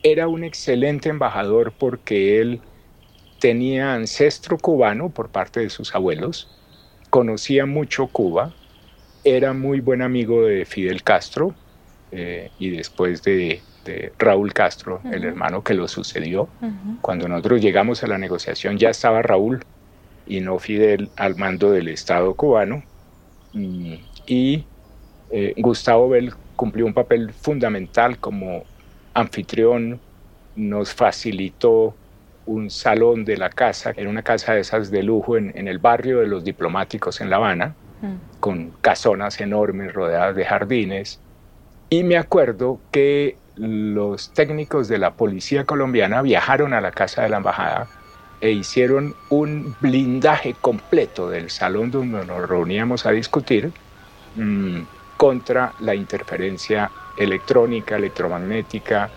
era 0.01 0.27
un 0.27 0.43
excelente 0.43 1.09
embajador 1.09 1.73
porque 1.77 2.39
él 2.39 2.61
tenía 3.45 3.93
ancestro 3.93 4.57
cubano 4.57 5.09
por 5.09 5.29
parte 5.29 5.59
de 5.59 5.69
sus 5.69 5.93
abuelos, 5.93 6.49
conocía 7.11 7.67
mucho 7.67 8.07
Cuba, 8.07 8.55
era 9.23 9.53
muy 9.53 9.81
buen 9.81 10.01
amigo 10.01 10.41
de 10.45 10.65
Fidel 10.65 11.03
Castro 11.03 11.53
eh, 12.11 12.49
y 12.57 12.71
después 12.71 13.21
de, 13.21 13.61
Raúl 14.17 14.51
Castro, 14.51 14.99
el 15.11 15.25
hermano 15.25 15.63
que 15.63 15.75
lo 15.75 15.87
sucedió. 15.87 16.49
Cuando 17.01 17.27
nosotros 17.27 17.61
llegamos 17.61 18.03
a 18.03 18.07
la 18.07 18.17
negociación 18.17 18.79
ya 18.79 18.89
estaba 18.89 19.21
Raúl 19.21 19.63
y 20.25 20.39
no 20.39 20.57
Fidel 20.57 21.11
al 21.15 21.35
mando 21.35 21.71
del 21.71 21.89
Estado 21.89 22.33
cubano. 22.33 22.81
y 23.53 24.65
eh, 25.29 25.53
Gustavo 25.57 26.09
Bell 26.09 26.33
cumplió 26.55 26.87
un 26.87 26.95
papel 26.95 27.31
fundamental 27.31 28.17
como 28.17 28.63
anfitrión, 29.13 29.99
nos 30.55 30.95
facilitó 30.95 31.93
un 32.45 32.69
salón 32.69 33.25
de 33.25 33.37
la 33.37 33.49
casa, 33.49 33.93
era 33.95 34.09
una 34.09 34.23
casa 34.23 34.53
de 34.53 34.61
esas 34.61 34.91
de 34.91 35.03
lujo 35.03 35.37
en, 35.37 35.67
el 35.67 35.79
barrio 35.79 36.19
de 36.19 36.27
los 36.27 36.43
diplomáticos 36.43 37.21
en 37.21 37.29
La 37.29 37.37
Habana, 37.37 37.75
mm. 38.01 38.39
con 38.39 38.71
casonas 38.81 39.39
enormes 39.41 39.93
rodeadas 39.93 40.35
de 40.35 40.45
jardines. 40.45 41.19
Y 41.89 42.03
me 42.03 42.17
acuerdo 42.17 42.79
que 42.91 43.37
los 43.55 44.33
técnicos 44.33 44.87
de 44.87 44.97
la 44.97 45.13
policía 45.13 45.65
colombiana 45.65 46.21
viajaron 46.21 46.73
a 46.73 46.81
la 46.81 46.91
casa 46.91 47.23
de 47.23 47.29
la 47.29 47.37
embajada 47.37 47.87
e 48.41 48.51
hicieron 48.51 49.15
un 49.29 49.75
blindaje 49.79 50.55
completo 50.59 51.29
del 51.29 51.49
salón 51.49 51.89
donde 51.91 52.25
nos 52.25 52.49
reuníamos 52.49 53.05
a 53.05 53.11
discutir. 53.11 53.71
Mm, 54.35 54.81
contra 55.17 55.73
la 55.79 55.95
interferencia 55.95 56.91
electrónica, 57.17 57.95
electromagnética. 57.95 59.09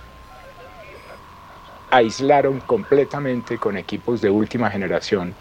Aislaron 1.91 2.61
completamente 2.61 3.59
con 3.59 3.77
equipos 3.77 4.21
de 4.21 4.31
última 4.31 4.71
generación 4.71 5.35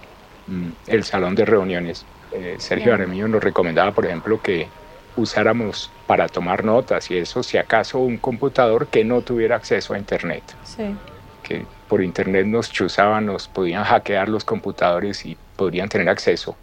mm, 0.47 0.69
el 0.87 1.03
salón 1.03 1.35
de 1.35 1.45
reuniones. 1.45 2.05
Eh, 2.31 2.55
Sergio 2.59 2.93
Aremillo 2.93 3.27
nos 3.27 3.43
recomendaba, 3.43 3.91
por 3.91 4.05
ejemplo, 4.05 4.41
que 4.41 4.67
usáramos 5.15 5.91
para 6.05 6.27
tomar 6.27 6.63
notas 6.63 7.09
y 7.09 7.17
eso, 7.17 7.43
si 7.43 7.57
acaso, 7.57 7.99
un 7.99 8.17
computador 8.17 8.87
que 8.87 9.03
no 9.03 9.21
tuviera 9.21 9.55
acceso 9.55 9.93
a 9.93 9.97
Internet. 9.97 10.43
Sí. 10.63 10.95
Que 11.43 11.65
por 11.87 12.03
Internet 12.03 12.45
nos 12.45 12.71
chuzaban, 12.71 13.25
nos 13.25 13.47
podían 13.47 13.83
hackear 13.83 14.29
los 14.29 14.43
computadores 14.43 15.25
y 15.25 15.37
podrían 15.55 15.89
tener 15.89 16.09
acceso. 16.09 16.55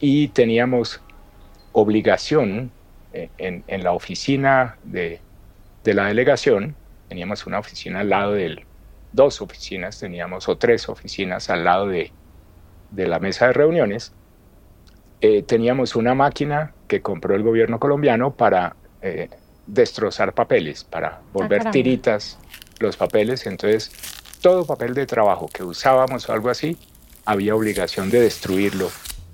Y 0.00 0.28
teníamos 0.28 1.00
obligación 1.72 2.70
eh, 3.12 3.30
en, 3.38 3.64
en 3.68 3.84
la 3.84 3.92
oficina 3.92 4.76
de, 4.82 5.20
de 5.84 5.94
la 5.94 6.06
delegación, 6.06 6.74
teníamos 7.08 7.46
una 7.46 7.58
oficina 7.58 8.00
al 8.00 8.08
lado 8.08 8.32
del, 8.32 8.64
dos 9.14 9.40
oficinas 9.40 9.98
teníamos 9.98 10.48
o 10.48 10.58
tres 10.58 10.88
oficinas 10.88 11.48
al 11.48 11.64
lado 11.64 11.86
de, 11.86 12.12
de 12.90 13.06
la 13.06 13.20
mesa 13.20 13.46
de 13.46 13.52
reuniones. 13.52 14.12
Eh, 15.20 15.42
teníamos 15.42 15.94
una 15.94 16.14
máquina 16.14 16.74
que 16.88 17.00
compró 17.00 17.36
el 17.36 17.42
gobierno 17.44 17.78
colombiano 17.78 18.34
para 18.34 18.76
eh, 19.00 19.30
destrozar 19.66 20.34
papeles, 20.34 20.82
para 20.84 21.22
volver 21.32 21.58
caramba. 21.58 21.70
tiritas 21.70 22.38
los 22.80 22.96
papeles. 22.96 23.46
Entonces, 23.46 23.92
todo 24.42 24.66
papel 24.66 24.94
de 24.94 25.06
trabajo 25.06 25.48
que 25.48 25.62
usábamos 25.62 26.28
o 26.28 26.32
algo 26.32 26.50
así, 26.50 26.76
había 27.24 27.54
obligación 27.54 28.10
de 28.10 28.20
destruirlo 28.20 28.90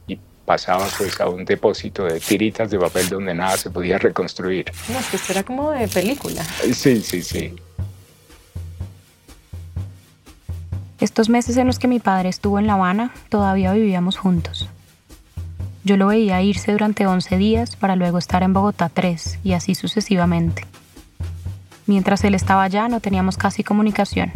y 0.06 0.20
pasaba 0.44 0.86
pues 0.98 1.18
a 1.20 1.28
un 1.28 1.46
depósito 1.46 2.04
de 2.04 2.20
tiritas 2.20 2.70
de 2.70 2.78
papel 2.78 3.08
donde 3.08 3.34
nada 3.34 3.56
se 3.56 3.70
podía 3.70 3.98
reconstruir. 3.98 4.70
No, 4.90 4.98
es 4.98 5.06
que 5.08 5.16
esto 5.16 5.32
era 5.32 5.42
como 5.42 5.72
de 5.72 5.88
película. 5.88 6.44
Sí, 6.44 7.00
sí, 7.00 7.22
sí. 7.22 7.56
Estos 11.00 11.30
meses 11.30 11.56
en 11.56 11.66
los 11.66 11.78
que 11.78 11.88
mi 11.88 11.98
padre 11.98 12.28
estuvo 12.28 12.58
en 12.58 12.66
La 12.66 12.74
Habana, 12.74 13.10
todavía 13.30 13.72
vivíamos 13.72 14.18
juntos. 14.18 14.68
Yo 15.82 15.96
lo 15.96 16.08
veía 16.08 16.42
irse 16.42 16.72
durante 16.72 17.06
11 17.06 17.38
días 17.38 17.74
para 17.74 17.96
luego 17.96 18.18
estar 18.18 18.42
en 18.42 18.52
Bogotá 18.52 18.90
3 18.90 19.38
y 19.42 19.54
así 19.54 19.74
sucesivamente. 19.74 20.66
Mientras 21.86 22.22
él 22.24 22.34
estaba 22.34 22.64
allá 22.64 22.86
no 22.88 23.00
teníamos 23.00 23.38
casi 23.38 23.64
comunicación, 23.64 24.30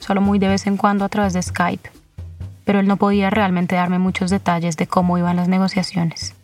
solo 0.00 0.22
muy 0.22 0.38
de 0.38 0.48
vez 0.48 0.66
en 0.66 0.78
cuando 0.78 1.04
a 1.04 1.10
través 1.10 1.34
de 1.34 1.42
Skype, 1.42 1.90
pero 2.64 2.80
él 2.80 2.88
no 2.88 2.96
podía 2.96 3.28
realmente 3.28 3.76
darme 3.76 3.98
muchos 3.98 4.30
detalles 4.30 4.78
de 4.78 4.86
cómo 4.86 5.18
iban 5.18 5.36
las 5.36 5.48
negociaciones. 5.48 6.34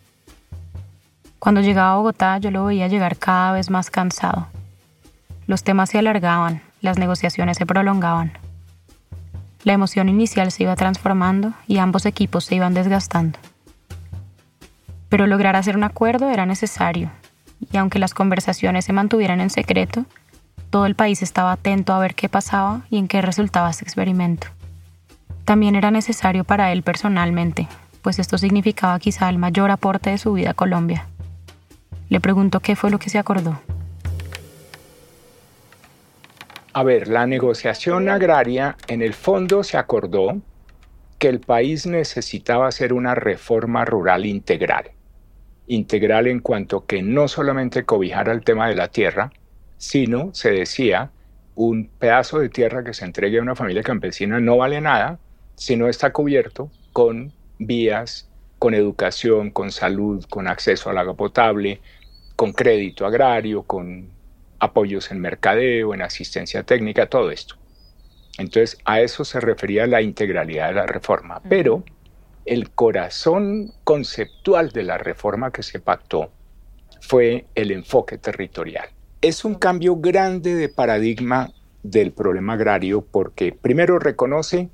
Cuando 1.39 1.61
llegaba 1.61 1.93
a 1.93 1.97
Bogotá 1.97 2.37
yo 2.37 2.51
lo 2.51 2.65
veía 2.65 2.87
llegar 2.87 3.17
cada 3.17 3.53
vez 3.53 3.71
más 3.71 3.89
cansado. 3.89 4.47
Los 5.47 5.63
temas 5.63 5.89
se 5.89 5.97
alargaban, 5.97 6.61
las 6.79 6.99
negociaciones 6.99 7.57
se 7.57 7.65
prolongaban. 7.65 8.42
La 9.63 9.73
emoción 9.73 10.09
inicial 10.09 10.51
se 10.51 10.63
iba 10.63 10.75
transformando 10.75 11.53
y 11.67 11.77
ambos 11.77 12.05
equipos 12.05 12.45
se 12.45 12.55
iban 12.55 12.73
desgastando. 12.73 13.39
Pero 15.09 15.27
lograr 15.27 15.55
hacer 15.55 15.77
un 15.77 15.83
acuerdo 15.83 16.29
era 16.29 16.45
necesario, 16.45 17.11
y 17.71 17.77
aunque 17.77 17.99
las 17.99 18.13
conversaciones 18.13 18.85
se 18.85 18.93
mantuvieran 18.93 19.39
en 19.39 19.49
secreto, 19.49 20.05
todo 20.69 20.85
el 20.85 20.95
país 20.95 21.21
estaba 21.21 21.51
atento 21.51 21.93
a 21.93 21.99
ver 21.99 22.15
qué 22.15 22.29
pasaba 22.29 22.81
y 22.89 22.97
en 22.97 23.07
qué 23.07 23.21
resultaba 23.21 23.69
ese 23.69 23.85
experimento. 23.85 24.47
También 25.45 25.75
era 25.75 25.91
necesario 25.91 26.43
para 26.43 26.71
él 26.71 26.83
personalmente, 26.83 27.67
pues 28.01 28.19
esto 28.19 28.37
significaba 28.37 28.99
quizá 28.99 29.29
el 29.29 29.37
mayor 29.37 29.71
aporte 29.71 30.09
de 30.09 30.17
su 30.17 30.33
vida 30.33 30.51
a 30.51 30.55
Colombia. 30.55 31.07
Le 32.09 32.19
preguntó 32.19 32.59
qué 32.59 32.75
fue 32.75 32.91
lo 32.91 32.99
que 32.99 33.09
se 33.09 33.19
acordó. 33.19 33.59
A 36.75 36.81
ver, 36.81 37.07
la 37.07 37.27
negociación 37.27 38.09
agraria 38.09 38.77
en 38.87 39.03
el 39.03 39.13
fondo 39.13 39.63
se 39.63 39.77
acordó 39.77 40.41
que 41.19 41.27
el 41.27 41.39
país 41.39 41.85
necesitaba 41.85 42.67
hacer 42.67 42.93
una 42.93 43.13
reforma 43.13 43.85
rural 43.85 44.25
integral. 44.25 44.89
Integral 45.67 46.25
en 46.25 46.39
cuanto 46.39 46.87
que 46.87 47.03
no 47.03 47.27
solamente 47.27 47.85
cobijara 47.85 48.33
el 48.33 48.43
tema 48.43 48.67
de 48.67 48.75
la 48.75 48.87
tierra, 48.87 49.31
sino, 49.77 50.33
se 50.33 50.49
decía, 50.49 51.11
un 51.53 51.91
pedazo 51.99 52.39
de 52.39 52.49
tierra 52.49 52.83
que 52.83 52.95
se 52.95 53.05
entregue 53.05 53.37
a 53.37 53.43
una 53.43 53.55
familia 53.55 53.83
campesina 53.83 54.39
no 54.39 54.57
vale 54.57 54.81
nada 54.81 55.19
si 55.53 55.75
no 55.75 55.87
está 55.87 56.11
cubierto 56.11 56.71
con 56.91 57.31
vías, 57.59 58.27
con 58.57 58.73
educación, 58.73 59.51
con 59.51 59.71
salud, 59.71 60.25
con 60.27 60.47
acceso 60.47 60.89
al 60.89 60.97
agua 60.97 61.13
potable, 61.13 61.81
con 62.35 62.51
crédito 62.51 63.05
agrario, 63.05 63.61
con 63.61 64.09
apoyos 64.63 65.11
en 65.11 65.19
mercadeo, 65.19 65.93
en 65.93 66.01
asistencia 66.01 66.63
técnica, 66.63 67.07
todo 67.07 67.31
esto. 67.31 67.55
Entonces, 68.37 68.77
a 68.85 69.01
eso 69.01 69.25
se 69.25 69.39
refería 69.39 69.85
la 69.87 70.01
integralidad 70.01 70.69
de 70.69 70.75
la 70.75 70.85
reforma. 70.85 71.41
Pero 71.49 71.83
el 72.45 72.71
corazón 72.71 73.73
conceptual 73.83 74.71
de 74.71 74.83
la 74.83 74.97
reforma 74.97 75.51
que 75.51 75.63
se 75.63 75.79
pactó 75.79 76.31
fue 77.01 77.45
el 77.55 77.71
enfoque 77.71 78.17
territorial. 78.17 78.87
Es 79.21 79.45
un 79.45 79.55
cambio 79.55 79.97
grande 79.97 80.55
de 80.55 80.69
paradigma 80.69 81.51
del 81.83 82.11
problema 82.11 82.53
agrario 82.53 83.01
porque 83.01 83.51
primero 83.51 83.99
reconoce 83.99 84.69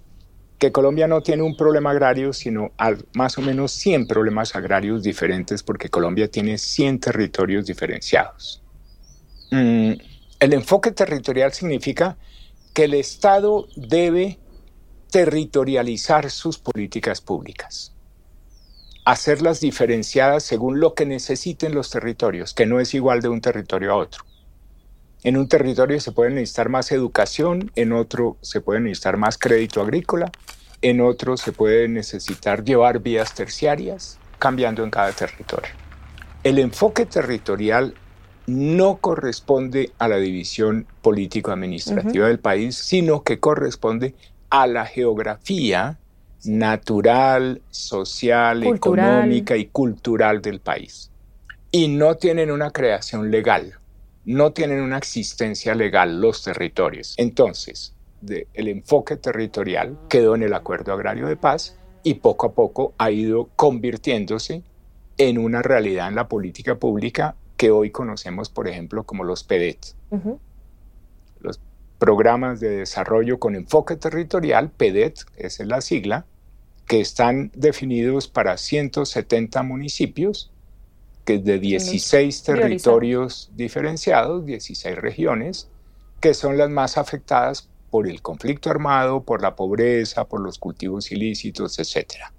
que 0.60 0.72
Colombia 0.72 1.08
no 1.08 1.22
tiene 1.22 1.42
un 1.42 1.56
problema 1.56 1.92
agrario, 1.92 2.34
sino 2.34 2.72
más 3.14 3.38
o 3.38 3.42
menos 3.42 3.72
100 3.72 4.08
problemas 4.08 4.56
agrarios 4.56 5.02
diferentes 5.04 5.64
porque 5.64 5.90
Colombia 5.90 6.30
tiene 6.30 6.58
100 6.58 7.00
territorios 7.00 7.66
diferenciados. 7.66 8.62
Mm, 9.52 9.94
el 10.40 10.54
enfoque 10.54 10.92
territorial 10.92 11.54
significa 11.54 12.18
que 12.74 12.86
el 12.86 12.94
Estado 12.94 13.68
debe 13.76 14.40
territorializar 15.12 16.30
sus 16.30 16.60
políticas 16.60 17.20
públicas, 17.20 17.94
hacerlas 19.06 19.60
diferenciadas 19.60 20.44
según 20.44 20.80
lo 20.80 20.94
que 20.94 21.06
necesiten 21.06 21.74
los 21.74 21.90
territorios, 21.90 22.54
que 22.54 22.68
no 22.68 22.80
es 22.80 22.94
igual 22.94 23.22
de 23.22 23.30
un 23.30 23.42
territorio 23.42 23.92
a 23.92 23.98
otro. 23.98 24.24
En 25.24 25.36
un 25.36 25.50
territorio 25.50 26.00
se 26.00 26.12
puede 26.12 26.30
necesitar 26.30 26.70
más 26.70 26.92
educación, 26.92 27.72
en 27.76 27.92
otro 27.92 28.38
se 28.42 28.62
puede 28.62 28.80
necesitar 28.80 29.18
más 29.18 29.38
crédito 29.38 29.82
agrícola, 29.82 30.32
en 30.82 31.02
otro 31.02 31.36
se 31.36 31.52
puede 31.52 31.90
necesitar 31.90 32.64
llevar 32.64 33.00
vías 33.00 33.34
terciarias, 33.34 34.20
cambiando 34.38 34.84
en 34.84 34.92
cada 34.92 35.12
territorio. 35.12 35.72
El 36.44 36.60
enfoque 36.60 37.06
territorial 37.06 37.96
no 38.50 38.98
corresponde 38.98 39.92
a 39.98 40.08
la 40.08 40.18
división 40.18 40.88
político-administrativa 41.02 42.28
del 42.28 42.40
país, 42.40 42.76
sino 42.76 43.24
que 43.24 43.40
corresponde 43.40 44.16
a 44.50 44.68
la 44.68 44.86
geografía 44.86 46.00
natural, 46.44 47.62
social, 47.70 48.64
Cultural. 48.64 49.06
económica 49.20 49.56
y 49.58 49.68
cultural 49.68 50.42
del 50.42 50.60
país. 50.60 51.12
Y 51.72 51.88
no 51.88 52.16
tienen 52.16 52.50
una 52.52 52.72
creación 52.72 53.30
legal, 53.32 53.76
no 54.26 54.52
tienen 54.54 54.82
una 54.82 54.98
existencia 54.98 55.76
legal 55.76 56.20
los 56.20 56.44
territorios. 56.44 57.14
Entonces, 57.18 57.94
de- 58.22 58.48
el 58.54 58.68
enfoque 58.68 59.18
territorial 59.18 59.98
quedó 60.10 60.36
en 60.36 60.44
el 60.44 60.54
Acuerdo 60.54 60.94
Agrario 60.94 61.28
de 61.28 61.38
Paz 61.38 61.78
y 62.04 62.16
poco 62.16 62.48
a 62.48 62.54
poco 62.54 62.94
ha 62.98 63.12
ido 63.12 63.50
convirtiéndose 63.56 64.64
en 65.18 65.38
una 65.38 65.62
realidad 65.62 66.08
en 66.08 66.16
la 66.16 66.28
política 66.28 66.76
pública 66.76 67.36
que 67.60 67.72
hoy 67.72 67.92
conocemos, 67.92 68.48
por 68.50 68.70
ejemplo, 68.70 69.04
como 69.04 69.26
los 69.26 69.44
PEDET, 69.44 69.94
Ujú. 70.12 70.40
los 71.42 71.60
programas 71.98 72.62
de 72.62 72.70
desarrollo 72.70 73.38
con 73.38 73.54
enfoque 73.54 73.98
territorial, 73.98 74.70
PEDET, 74.72 75.26
esa 75.36 75.64
es 75.64 75.68
la 75.70 75.82
sigla, 75.82 76.26
que 76.88 77.02
están 77.02 77.52
definidos 77.54 78.30
para 78.30 78.56
170 78.56 79.62
municipios, 79.64 80.54
que 81.26 81.36
es 81.36 81.44
de 81.44 81.60
16 81.60 82.44
priorizados. 82.44 82.82
territorios 82.82 83.52
diferenciados, 83.58 84.46
16 84.46 84.96
regiones, 84.98 85.68
que 86.22 86.34
son 86.34 86.58
las 86.58 86.70
más 86.70 86.98
afectadas 86.98 87.68
por 87.90 88.08
el 88.08 88.22
conflicto 88.22 88.70
armado, 88.70 89.24
por 89.24 89.42
la 89.42 89.58
pobreza, 89.58 90.24
por 90.24 90.40
los 90.40 90.60
cultivos 90.60 91.12
ilícitos, 91.12 91.78
etcétera. 91.78 92.32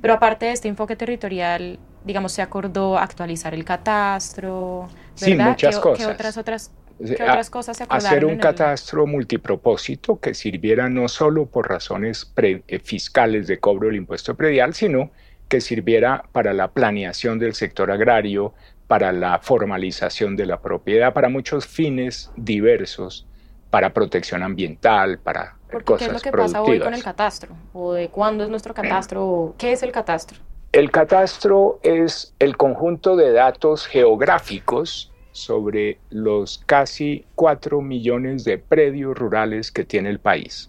Pero 0.00 0.14
aparte 0.14 0.46
de 0.46 0.52
este 0.52 0.68
enfoque 0.68 0.96
territorial, 0.96 1.78
digamos, 2.06 2.32
se 2.32 2.42
acordó 2.42 2.98
actualizar 2.98 3.54
el 3.54 3.64
catastro, 3.64 4.88
Sí, 5.14 5.30
¿verdad? 5.32 5.44
muchas 5.44 5.74
¿Qué, 5.74 5.80
cosas. 5.82 5.98
¿Qué 5.98 6.06
otras, 6.06 6.36
otras, 6.38 6.70
qué 7.14 7.24
otras 7.24 7.50
cosas 7.50 7.76
se 7.76 7.84
acordaron? 7.84 8.18
hacer 8.18 8.24
un 8.24 8.32
el- 8.32 8.38
catastro 8.38 9.06
multipropósito 9.06 10.18
que 10.20 10.34
sirviera 10.34 10.88
no 10.88 11.08
solo 11.08 11.46
por 11.50 11.68
razones 11.68 12.24
pre- 12.24 12.64
eh, 12.68 12.78
fiscales 12.80 13.46
de 13.46 13.60
cobro 13.60 13.86
del 13.88 13.96
impuesto 13.96 14.36
predial, 14.36 14.74
sino 14.74 15.12
que 15.48 15.60
sirviera 15.60 16.28
para 16.32 16.52
la 16.52 16.72
planeación 16.72 17.38
del 17.38 17.54
sector 17.54 17.90
agrario, 17.90 18.54
para 18.88 19.12
la 19.12 19.38
formalización 19.40 20.36
de 20.36 20.46
la 20.46 20.60
propiedad, 20.60 21.12
para 21.12 21.28
muchos 21.28 21.66
fines 21.66 22.32
diversos, 22.36 23.28
para 23.70 23.92
protección 23.92 24.42
ambiental, 24.42 25.20
para 25.20 25.58
Porque 25.70 25.84
cosas 25.84 25.98
¿qué 25.98 26.06
es 26.06 26.12
lo 26.12 26.20
que 26.22 26.32
pasa 26.32 26.62
hoy 26.62 26.80
con 26.80 26.94
el 26.94 27.02
catastro? 27.02 27.56
¿O 27.72 27.92
de 27.92 28.08
cuándo 28.10 28.44
es 28.44 28.50
nuestro 28.50 28.74
catastro? 28.74 29.24
¿O 29.26 29.54
¿Qué 29.58 29.72
es 29.72 29.82
el 29.82 29.92
catastro? 29.92 30.38
El 30.76 30.90
catastro 30.90 31.80
es 31.82 32.34
el 32.38 32.58
conjunto 32.58 33.16
de 33.16 33.32
datos 33.32 33.86
geográficos 33.86 35.10
sobre 35.32 35.96
los 36.10 36.58
casi 36.66 37.24
4 37.34 37.80
millones 37.80 38.44
de 38.44 38.58
predios 38.58 39.16
rurales 39.16 39.72
que 39.72 39.86
tiene 39.86 40.10
el 40.10 40.18
país. 40.18 40.68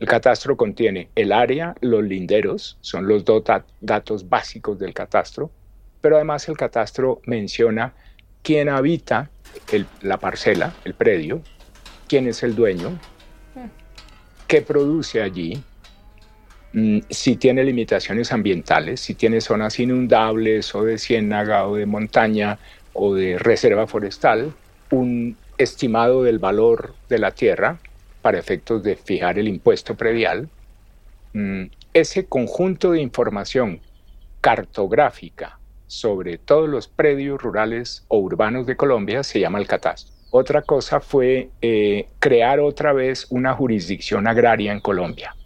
El 0.00 0.08
catastro 0.08 0.56
contiene 0.56 1.08
el 1.14 1.30
área, 1.30 1.76
los 1.82 2.02
linderos, 2.02 2.76
son 2.80 3.06
los 3.06 3.24
dos 3.24 3.44
datos 3.80 4.28
básicos 4.28 4.76
del 4.76 4.92
catastro, 4.92 5.52
pero 6.00 6.16
además 6.16 6.48
el 6.48 6.56
catastro 6.56 7.20
menciona 7.26 7.94
quién 8.42 8.68
habita 8.68 9.30
la 10.02 10.18
parcela, 10.18 10.74
el 10.84 10.94
predio, 10.94 11.42
quién 12.08 12.26
es 12.26 12.42
el 12.42 12.56
dueño, 12.56 12.98
qué 14.48 14.62
produce 14.62 15.22
allí, 15.22 15.62
mm, 16.74 16.98
si 17.08 17.36
tiene 17.36 17.64
limitaciones 17.64 18.30
ambientales, 18.32 19.00
si 19.00 19.14
tiene 19.14 19.40
zonas 19.40 19.80
inundables 19.80 20.74
o 20.74 20.84
de 20.84 20.98
ciénaga 20.98 21.66
o 21.66 21.76
de 21.76 21.86
montaña 21.86 22.58
o 22.92 23.14
de 23.14 23.38
reserva 23.38 23.86
forestal, 23.86 24.52
un 24.90 25.36
estimado 25.56 26.22
del 26.22 26.38
valor 26.38 26.94
de 27.08 27.18
la 27.18 27.30
tierra 27.30 27.78
para 28.22 28.38
efectos 28.38 28.82
de 28.82 28.96
fijar 28.96 29.38
el 29.38 29.48
impuesto 29.48 29.94
predial. 29.94 30.48
Mm, 31.32 31.64
ese 31.92 32.26
conjunto 32.26 32.92
de 32.92 33.00
información 33.00 33.80
cartográfica 34.40 35.58
sobre 35.86 36.38
todos 36.38 36.68
los 36.68 36.88
predios 36.88 37.40
rurales 37.40 38.04
o 38.08 38.18
urbanos 38.18 38.66
de 38.66 38.76
Colombia 38.76 39.22
se 39.22 39.40
llama 39.40 39.58
el 39.58 39.66
catastro. 39.66 40.12
Otra 40.30 40.62
cosa 40.62 41.00
fue 41.00 41.50
eh, 41.62 42.08
crear 42.18 42.58
otra 42.58 42.92
vez 42.92 43.26
una 43.30 43.54
jurisdicción 43.54 44.26
agraria 44.26 44.72
en 44.72 44.80
Colombia. 44.80 45.36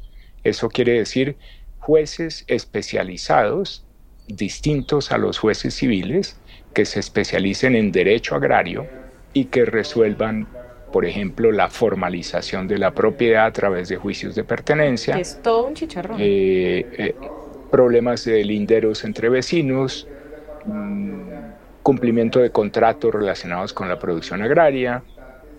Eso 0.49 0.69
quiere 0.69 0.93
decir 0.93 1.37
jueces 1.79 2.45
especializados, 2.49 3.85
distintos 4.27 5.13
a 5.13 5.19
los 5.19 5.39
jueces 5.39 5.75
civiles, 5.75 6.39
que 6.75 6.85
se 6.85 7.01
especialicen 7.01 7.75
en 7.75 7.93
derecho 7.93 8.35
agrario 8.35 8.87
y 9.33 9.47
que 9.47 9.65
resuelvan, 9.65 10.47
por 10.93 11.05
ejemplo, 11.05 11.51
la 11.53 11.69
formalización 11.69 12.69
de 12.69 12.79
la 12.79 12.93
propiedad 12.93 13.47
a 13.47 13.53
través 13.53 13.89
de 13.89 13.97
juicios 13.97 14.35
de 14.35 14.45
pertenencia. 14.45 15.19
Es 15.19 15.41
todo 15.43 15.67
un 15.67 15.75
chicharrón. 15.75 16.19
Eh, 16.21 16.87
eh, 16.99 17.15
problemas 17.71 18.25
de 18.25 18.45
linderos 18.45 19.05
entre 19.05 19.29
vecinos, 19.29 20.07
mm, 20.67 21.21
cumplimiento 21.83 22.41
de 22.41 22.51
contratos 22.51 23.15
relacionados 23.15 23.73
con 23.73 23.89
la 23.89 23.99
producción 23.99 24.43
agraria, 24.43 25.03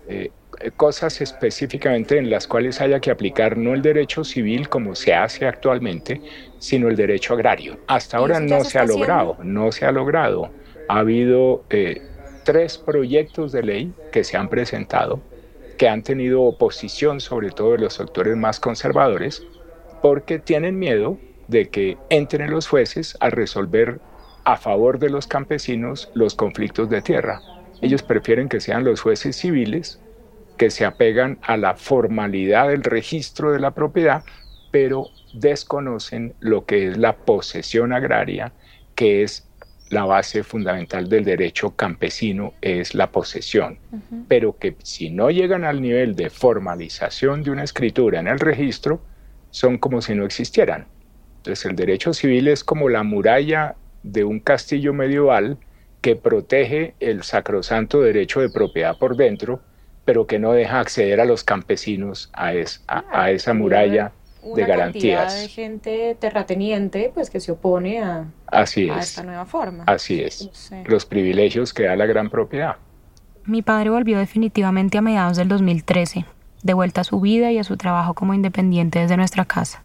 eh, 0.08 0.30
cosas 0.76 1.20
específicamente 1.20 2.18
en 2.18 2.30
las 2.30 2.46
cuales 2.46 2.80
haya 2.80 3.00
que 3.00 3.10
aplicar 3.10 3.56
no 3.56 3.74
el 3.74 3.82
derecho 3.82 4.24
civil 4.24 4.68
como 4.68 4.94
se 4.94 5.14
hace 5.14 5.46
actualmente, 5.46 6.20
sino 6.58 6.88
el 6.88 6.96
derecho 6.96 7.34
agrario. 7.34 7.78
Hasta 7.86 8.18
ahora 8.18 8.40
no 8.40 8.64
se, 8.64 8.78
ha 8.78 8.84
logrado, 8.84 9.38
no 9.42 9.72
se 9.72 9.86
ha 9.86 9.92
logrado. 9.92 10.50
Ha 10.88 10.98
habido 10.98 11.64
eh, 11.70 12.02
tres 12.44 12.78
proyectos 12.78 13.52
de 13.52 13.62
ley 13.62 13.92
que 14.12 14.24
se 14.24 14.36
han 14.36 14.48
presentado 14.48 15.20
que 15.80 15.88
han 15.88 16.02
tenido 16.02 16.42
oposición 16.42 17.20
sobre 17.20 17.48
todo 17.52 17.72
de 17.72 17.78
los 17.78 17.94
sectores 17.94 18.36
más 18.36 18.60
conservadores 18.60 19.42
porque 20.02 20.38
tienen 20.38 20.78
miedo 20.78 21.16
de 21.48 21.70
que 21.70 21.96
entren 22.10 22.50
los 22.50 22.68
jueces 22.68 23.16
a 23.18 23.30
resolver 23.30 23.98
a 24.44 24.58
favor 24.58 24.98
de 24.98 25.08
los 25.08 25.26
campesinos 25.26 26.10
los 26.12 26.34
conflictos 26.34 26.90
de 26.90 27.00
tierra. 27.00 27.40
Ellos 27.80 28.02
prefieren 28.02 28.50
que 28.50 28.60
sean 28.60 28.84
los 28.84 29.00
jueces 29.00 29.36
civiles 29.36 30.02
que 30.60 30.68
se 30.68 30.84
apegan 30.84 31.38
a 31.40 31.56
la 31.56 31.74
formalidad 31.74 32.68
del 32.68 32.82
registro 32.82 33.50
de 33.50 33.60
la 33.60 33.70
propiedad, 33.70 34.24
pero 34.70 35.06
desconocen 35.32 36.34
lo 36.38 36.66
que 36.66 36.88
es 36.88 36.98
la 36.98 37.16
posesión 37.16 37.94
agraria, 37.94 38.52
que 38.94 39.22
es 39.22 39.48
la 39.88 40.04
base 40.04 40.42
fundamental 40.44 41.08
del 41.08 41.24
derecho 41.24 41.74
campesino, 41.76 42.52
es 42.60 42.94
la 42.94 43.10
posesión. 43.10 43.78
Pero 44.28 44.58
que 44.58 44.76
si 44.82 45.08
no 45.08 45.30
llegan 45.30 45.64
al 45.64 45.80
nivel 45.80 46.14
de 46.14 46.28
formalización 46.28 47.42
de 47.42 47.52
una 47.52 47.64
escritura 47.64 48.20
en 48.20 48.28
el 48.28 48.38
registro, 48.38 49.00
son 49.48 49.78
como 49.78 50.02
si 50.02 50.14
no 50.14 50.26
existieran. 50.26 50.88
Entonces 51.38 51.64
el 51.64 51.74
derecho 51.74 52.12
civil 52.12 52.48
es 52.48 52.64
como 52.64 52.90
la 52.90 53.02
muralla 53.02 53.76
de 54.02 54.24
un 54.24 54.40
castillo 54.40 54.92
medieval 54.92 55.56
que 56.02 56.16
protege 56.16 56.96
el 57.00 57.22
sacrosanto 57.22 58.02
derecho 58.02 58.42
de 58.42 58.50
propiedad 58.50 58.98
por 58.98 59.16
dentro, 59.16 59.62
pero 60.10 60.26
que 60.26 60.40
no 60.40 60.50
deja 60.50 60.80
acceder 60.80 61.20
a 61.20 61.24
los 61.24 61.44
campesinos 61.44 62.30
a, 62.32 62.50
a, 62.88 63.30
esa 63.30 63.54
muralla 63.54 64.10
de 64.56 64.64
garantías. 64.64 65.40
de 65.40 65.46
gente 65.46 66.16
terrateniente 66.18 67.12
pues, 67.14 67.30
que 67.30 67.38
se 67.38 67.52
opone 67.52 68.02
a, 68.02 68.24
Así 68.48 68.88
esta 68.88 69.22
nueva 69.22 69.46
forma. 69.46 69.84
Así 69.86 70.20
es. 70.20 70.50
Los 70.84 71.06
privilegios 71.06 71.72
que 71.72 71.84
da 71.84 71.94
la 71.94 72.06
gran 72.06 72.28
propiedad. 72.28 72.74
Mi 73.44 73.62
padre 73.62 73.90
volvió 73.90 74.18
definitivamente 74.18 74.98
a 74.98 75.00
mediados 75.00 75.36
del 75.36 75.46
2013, 75.46 76.24
de 76.64 76.74
vuelta 76.74 77.02
a 77.02 77.04
su 77.04 77.20
vida 77.20 77.52
y 77.52 77.58
a 77.58 77.62
su 77.62 77.76
trabajo 77.76 78.14
como 78.14 78.34
independiente 78.34 78.98
desde 78.98 79.16
nuestra 79.16 79.44
casa. 79.44 79.84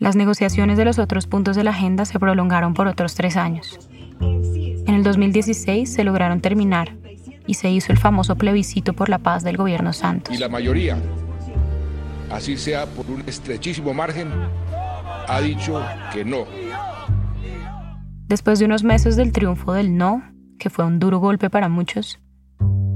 Las 0.00 0.16
negociaciones 0.16 0.78
de 0.78 0.84
los 0.84 0.98
otros 0.98 1.28
puntos 1.28 1.54
de 1.54 1.62
la 1.62 1.70
agenda 1.70 2.06
se 2.06 2.18
prolongaron 2.18 2.74
por 2.74 2.88
otros 2.88 3.14
tres 3.14 3.36
años. 3.36 3.78
En 4.20 4.94
el 4.96 5.04
2016 5.04 5.94
se 5.94 6.02
lograron 6.02 6.40
terminar 6.40 7.03
y 7.46 7.54
se 7.54 7.70
hizo 7.70 7.92
el 7.92 7.98
famoso 7.98 8.36
plebiscito 8.36 8.94
por 8.94 9.08
la 9.08 9.18
paz 9.18 9.42
del 9.44 9.56
gobierno 9.56 9.92
Santos. 9.92 10.34
Y 10.34 10.38
la 10.38 10.48
mayoría, 10.48 10.96
así 12.30 12.56
sea 12.56 12.86
por 12.86 13.10
un 13.10 13.22
estrechísimo 13.26 13.92
margen, 13.94 14.28
ha 15.28 15.40
dicho 15.40 15.82
que 16.12 16.24
no. 16.24 16.44
Después 18.26 18.58
de 18.58 18.64
unos 18.64 18.84
meses 18.84 19.16
del 19.16 19.32
triunfo 19.32 19.72
del 19.74 19.96
no, 19.96 20.22
que 20.58 20.70
fue 20.70 20.84
un 20.84 20.98
duro 20.98 21.18
golpe 21.18 21.50
para 21.50 21.68
muchos, 21.68 22.20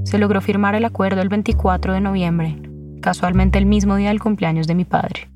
se 0.03 0.17
logró 0.17 0.41
firmar 0.41 0.75
el 0.75 0.85
acuerdo 0.85 1.21
el 1.21 1.29
24 1.29 1.93
de 1.93 2.01
noviembre, 2.01 2.61
casualmente 3.01 3.59
el 3.59 3.65
mismo 3.65 3.95
día 3.95 4.09
del 4.09 4.19
cumpleaños 4.19 4.67
de 4.67 4.75
mi 4.75 4.85
padre. 4.85 5.29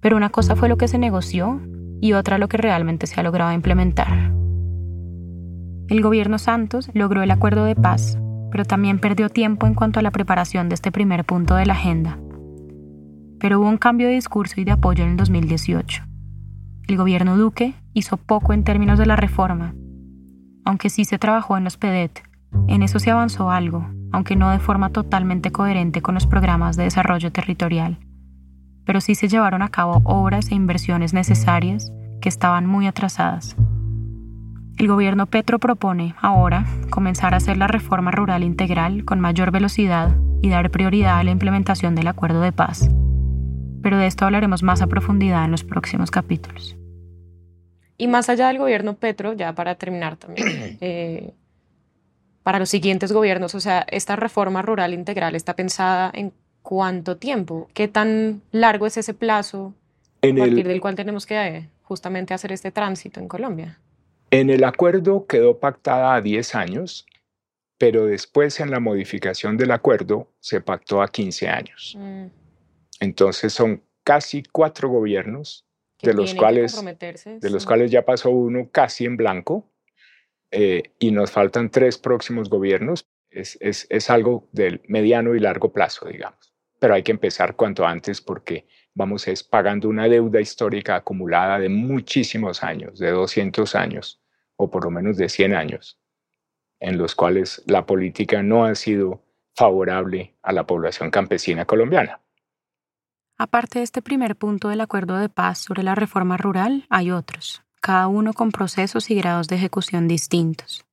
Pero 0.00 0.16
una 0.16 0.30
cosa 0.30 0.56
fue 0.56 0.68
lo 0.68 0.76
que 0.76 0.88
se 0.88 0.98
negoció 0.98 1.60
y 2.00 2.12
otra 2.14 2.38
lo 2.38 2.48
que 2.48 2.56
realmente 2.56 3.06
se 3.06 3.20
ha 3.20 3.22
logrado 3.22 3.52
implementar. 3.52 4.39
El 5.90 6.00
gobierno 6.00 6.38
Santos 6.38 6.90
logró 6.94 7.22
el 7.22 7.30
acuerdo 7.30 7.64
de 7.64 7.76
paz, 7.76 8.18
pero 8.50 8.64
también 8.64 8.98
perdió 8.98 9.28
tiempo 9.28 9.66
en 9.66 9.74
cuanto 9.74 10.00
a 10.00 10.02
la 10.02 10.10
preparación 10.10 10.70
de 10.70 10.76
este 10.76 10.90
primer 10.90 11.26
punto 11.26 11.54
de 11.56 11.66
la 11.66 11.74
agenda. 11.74 12.18
Pero 13.38 13.60
hubo 13.60 13.68
un 13.68 13.76
cambio 13.76 14.08
de 14.08 14.14
discurso 14.14 14.58
y 14.60 14.64
de 14.64 14.72
apoyo 14.72 15.04
en 15.04 15.10
el 15.10 15.16
2018. 15.18 16.04
El 16.88 16.96
gobierno 16.96 17.36
Duque 17.36 17.74
hizo 17.92 18.16
poco 18.16 18.54
en 18.54 18.64
términos 18.64 18.98
de 18.98 19.04
la 19.04 19.16
reforma. 19.16 19.74
Aunque 20.64 20.88
sí 20.88 21.04
se 21.04 21.18
trabajó 21.18 21.58
en 21.58 21.64
los 21.64 21.76
PEDET, 21.76 22.22
en 22.68 22.82
eso 22.82 22.98
se 22.98 23.10
avanzó 23.10 23.50
algo, 23.50 23.86
aunque 24.12 24.36
no 24.36 24.50
de 24.50 24.58
forma 24.58 24.88
totalmente 24.88 25.52
coherente 25.52 26.00
con 26.00 26.14
los 26.14 26.26
programas 26.26 26.76
de 26.76 26.84
desarrollo 26.84 27.30
territorial 27.30 27.98
pero 28.90 29.00
sí 29.00 29.14
se 29.14 29.28
llevaron 29.28 29.62
a 29.62 29.68
cabo 29.68 30.02
obras 30.02 30.50
e 30.50 30.56
inversiones 30.56 31.14
necesarias 31.14 31.92
que 32.20 32.28
estaban 32.28 32.66
muy 32.66 32.88
atrasadas. 32.88 33.56
El 34.80 34.88
gobierno 34.88 35.26
Petro 35.26 35.58
propone 35.58 36.14
ahora 36.22 36.64
comenzar 36.88 37.34
a 37.34 37.36
hacer 37.36 37.58
la 37.58 37.66
reforma 37.66 38.12
rural 38.12 38.42
integral 38.42 39.04
con 39.04 39.20
mayor 39.20 39.50
velocidad 39.50 40.16
y 40.40 40.48
dar 40.48 40.70
prioridad 40.70 41.18
a 41.18 41.22
la 41.22 41.32
implementación 41.32 41.94
del 41.94 42.08
acuerdo 42.08 42.40
de 42.40 42.50
paz. 42.50 42.88
Pero 43.82 43.98
de 43.98 44.06
esto 44.06 44.24
hablaremos 44.24 44.62
más 44.62 44.80
a 44.80 44.86
profundidad 44.86 45.44
en 45.44 45.50
los 45.50 45.64
próximos 45.64 46.10
capítulos. 46.10 46.78
Y 47.98 48.08
más 48.08 48.30
allá 48.30 48.48
del 48.48 48.56
gobierno 48.56 48.94
Petro, 48.94 49.34
ya 49.34 49.54
para 49.54 49.74
terminar 49.74 50.16
también, 50.16 50.48
eh, 50.80 51.34
para 52.42 52.58
los 52.58 52.70
siguientes 52.70 53.12
gobiernos, 53.12 53.54
o 53.54 53.60
sea, 53.60 53.84
esta 53.86 54.16
reforma 54.16 54.62
rural 54.62 54.94
integral 54.94 55.34
está 55.34 55.54
pensada 55.56 56.10
en 56.14 56.32
cuánto 56.62 57.18
tiempo, 57.18 57.68
qué 57.74 57.86
tan 57.86 58.40
largo 58.50 58.86
es 58.86 58.96
ese 58.96 59.12
plazo 59.12 59.74
a 60.22 60.34
partir 60.34 60.66
del 60.66 60.80
cual 60.80 60.94
tenemos 60.94 61.26
que 61.26 61.36
eh, 61.36 61.68
justamente 61.82 62.32
hacer 62.32 62.50
este 62.50 62.70
tránsito 62.70 63.20
en 63.20 63.28
Colombia. 63.28 63.78
En 64.30 64.48
el 64.50 64.64
acuerdo 64.64 65.26
quedó 65.26 65.58
pactada 65.58 66.14
a 66.14 66.20
10 66.20 66.54
años, 66.54 67.06
pero 67.78 68.06
después 68.06 68.60
en 68.60 68.70
la 68.70 68.78
modificación 68.78 69.56
del 69.56 69.72
acuerdo 69.72 70.32
se 70.38 70.60
pactó 70.60 71.02
a 71.02 71.08
15 71.08 71.48
años. 71.48 71.96
Mm. 71.98 72.26
Entonces 73.00 73.52
son 73.52 73.82
casi 74.04 74.42
cuatro 74.42 74.88
gobiernos, 74.88 75.66
de 76.02 76.14
los, 76.14 76.34
cuales, 76.34 76.80
de 76.80 77.50
los 77.50 77.66
cuales 77.66 77.90
ya 77.90 78.04
pasó 78.04 78.30
uno 78.30 78.70
casi 78.70 79.04
en 79.04 79.16
blanco, 79.16 79.66
eh, 80.50 80.94
y 80.98 81.10
nos 81.10 81.30
faltan 81.30 81.70
tres 81.70 81.98
próximos 81.98 82.48
gobiernos. 82.48 83.06
Es, 83.30 83.58
es, 83.60 83.86
es 83.90 84.10
algo 84.10 84.48
del 84.52 84.80
mediano 84.88 85.34
y 85.34 85.40
largo 85.40 85.72
plazo, 85.72 86.08
digamos 86.08 86.50
pero 86.80 86.94
hay 86.94 87.02
que 87.02 87.12
empezar 87.12 87.54
cuanto 87.54 87.86
antes 87.86 88.20
porque 88.20 88.66
vamos 88.94 89.28
es 89.28 89.44
pagando 89.44 89.88
una 89.88 90.08
deuda 90.08 90.40
histórica 90.40 90.96
acumulada 90.96 91.58
de 91.60 91.68
muchísimos 91.68 92.64
años, 92.64 92.98
de 92.98 93.10
200 93.10 93.74
años 93.76 94.19
o 94.60 94.70
por 94.70 94.84
lo 94.84 94.90
menos 94.90 95.16
de 95.16 95.30
100 95.30 95.54
años, 95.54 95.98
en 96.80 96.98
los 96.98 97.14
cuales 97.14 97.62
la 97.66 97.86
política 97.86 98.42
no 98.42 98.66
ha 98.66 98.74
sido 98.74 99.24
favorable 99.56 100.34
a 100.42 100.52
la 100.52 100.66
población 100.66 101.10
campesina 101.10 101.64
colombiana. 101.64 102.20
Aparte 103.38 103.78
de 103.78 103.84
este 103.84 104.02
primer 104.02 104.36
punto 104.36 104.68
del 104.68 104.82
acuerdo 104.82 105.16
de 105.16 105.30
paz 105.30 105.60
sobre 105.60 105.82
la 105.82 105.94
reforma 105.94 106.36
rural, 106.36 106.84
hay 106.90 107.10
otros, 107.10 107.62
cada 107.80 108.06
uno 108.06 108.34
con 108.34 108.52
procesos 108.52 109.10
y 109.10 109.14
grados 109.14 109.48
de 109.48 109.56
ejecución 109.56 110.08
distintos. 110.08 110.84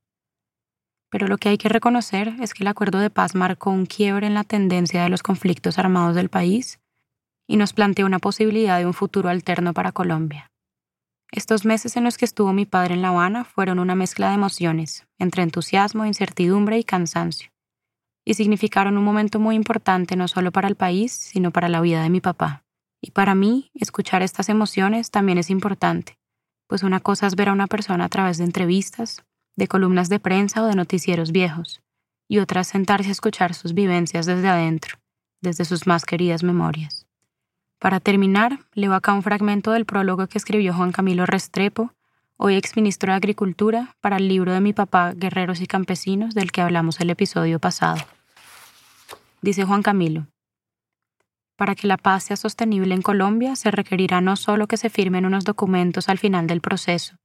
Pero 1.10 1.28
lo 1.28 1.38
que 1.38 1.50
hay 1.50 1.58
que 1.58 1.68
reconocer 1.68 2.36
es 2.40 2.54
que 2.54 2.64
el 2.64 2.68
acuerdo 2.68 3.00
de 3.00 3.10
paz 3.10 3.36
marcó 3.36 3.70
un 3.70 3.86
quiebre 3.86 4.28
en 4.28 4.34
la 4.34 4.46
tendencia 4.46 5.04
de 5.04 5.10
los 5.10 5.24
conflictos 5.24 5.78
armados 5.78 6.16
del 6.16 6.30
país 6.30 6.80
y 7.48 7.58
nos 7.58 7.74
planteó 7.74 8.06
una 8.06 8.20
posibilidad 8.20 8.80
de 8.80 8.86
un 8.86 8.94
futuro 8.94 9.28
alterno 9.28 9.74
para 9.74 9.92
Colombia. 9.92 10.52
Estos 11.32 11.66
meses 11.66 11.98
en 11.98 12.06
los 12.06 12.18
que 12.18 12.26
estuvo 12.26 12.54
mi 12.54 12.66
padre 12.66 12.94
en 12.94 13.02
La 13.02 13.10
Habana 13.10 13.44
fueron 13.44 13.80
una 13.80 13.96
mezcla 13.96 14.30
de 14.30 14.36
emociones, 14.36 15.06
entre 15.20 15.44
entusiasmo, 15.44 16.06
incertidumbre 16.06 16.78
y 16.80 16.84
cansancio, 16.84 17.52
y 18.26 18.36
significaron 18.36 18.98
un 18.98 19.04
momento 19.04 19.40
muy 19.40 19.56
importante 19.56 20.16
no 20.16 20.28
solo 20.28 20.52
para 20.52 20.70
el 20.70 20.76
país, 20.76 21.12
sino 21.12 21.52
para 21.52 21.68
la 21.70 21.82
vida 21.82 22.02
de 22.02 22.10
mi 22.10 22.22
papá. 22.22 22.64
Y 23.02 23.12
para 23.12 23.36
mí, 23.36 23.72
escuchar 23.76 24.22
estas 24.22 24.50
emociones 24.50 25.12
también 25.12 25.38
es 25.38 25.50
importante, 25.50 26.18
pues 26.68 26.84
una 26.84 27.00
cosa 27.02 27.28
es 27.28 27.36
ver 27.36 27.50
a 27.50 27.54
una 27.54 27.68
persona 27.68 28.06
a 28.06 28.10
través 28.10 28.38
de 28.38 28.46
entrevistas, 28.46 29.24
de 29.58 29.68
columnas 29.68 30.10
de 30.10 30.20
prensa 30.20 30.64
o 30.64 30.66
de 30.66 30.76
noticieros 30.76 31.32
viejos, 31.32 31.82
y 32.30 32.40
otra 32.40 32.62
es 32.62 32.68
sentarse 32.68 33.10
a 33.10 33.12
escuchar 33.12 33.54
sus 33.54 33.74
vivencias 33.74 34.26
desde 34.26 34.48
adentro, 34.48 34.98
desde 35.42 35.66
sus 35.66 35.88
más 35.88 36.06
queridas 36.06 36.44
memorias. 36.44 37.07
Para 37.80 38.00
terminar, 38.00 38.60
leo 38.74 38.94
acá 38.94 39.14
un 39.14 39.22
fragmento 39.22 39.72
del 39.72 39.86
prólogo 39.86 40.28
que 40.28 40.40
escribió 40.40 40.74
Juan 40.74 40.92
Camilo 40.92 41.28
Restrepo, 41.28 41.94
hoy 42.36 42.56
exministro 42.56 43.12
de 43.12 43.18
Agricultura, 43.18 43.96
para 44.02 44.18
el 44.18 44.28
libro 44.28 44.52
de 44.52 44.62
mi 44.62 44.74
papá 44.74 45.14
Guerreros 45.14 45.62
y 45.62 45.68
Campesinos, 45.68 46.34
del 46.34 46.52
que 46.52 46.62
hablamos 46.62 47.00
el 47.00 47.12
episodio 47.12 47.60
pasado. 47.60 47.98
Dice 49.42 49.64
Juan 49.64 49.84
Camilo, 49.84 50.26
para 51.56 51.76
que 51.76 51.88
la 51.88 51.98
paz 51.98 52.26
sea 52.26 52.36
sostenible 52.36 52.96
en 52.96 53.02
Colombia 53.04 53.56
se 53.56 53.72
requerirá 53.72 54.22
no 54.22 54.36
solo 54.36 54.68
que 54.68 54.78
se 54.78 54.90
firmen 54.90 55.26
unos 55.26 55.44
documentos 55.44 56.10
al 56.10 56.18
final 56.18 56.48
del 56.48 56.62
proceso, 56.62 57.18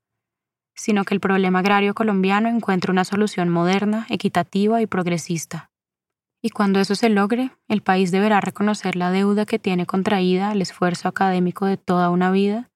sino 0.75 1.05
que 1.05 1.15
el 1.15 1.21
problema 1.21 1.61
agrario 1.61 1.95
colombiano 1.95 2.49
encuentre 2.49 2.93
una 2.93 3.05
solución 3.05 3.49
moderna, 3.49 4.07
equitativa 4.11 4.83
y 4.83 4.87
progresista. 4.87 5.72
Y 6.45 6.51
cuando 6.51 6.81
eso 6.81 6.97
se 6.97 7.09
logre, 7.09 7.53
el 7.69 7.83
país 7.83 8.11
deberá 8.11 8.41
reconocer 8.41 8.97
la 8.97 9.13
deuda 9.13 9.47
que 9.47 9.61
tiene 9.61 9.87
contraída 9.87 10.51
al 10.51 10.61
esfuerzo 10.61 11.07
académico 11.07 11.67
de 11.67 11.77
toda 11.77 12.11
una 12.11 12.33
vida, 12.33 12.69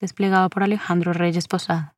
desplegado 0.00 0.48
por 0.48 0.62
Alejandro 0.62 1.12
Reyes 1.12 1.48
Posada. 1.48 1.96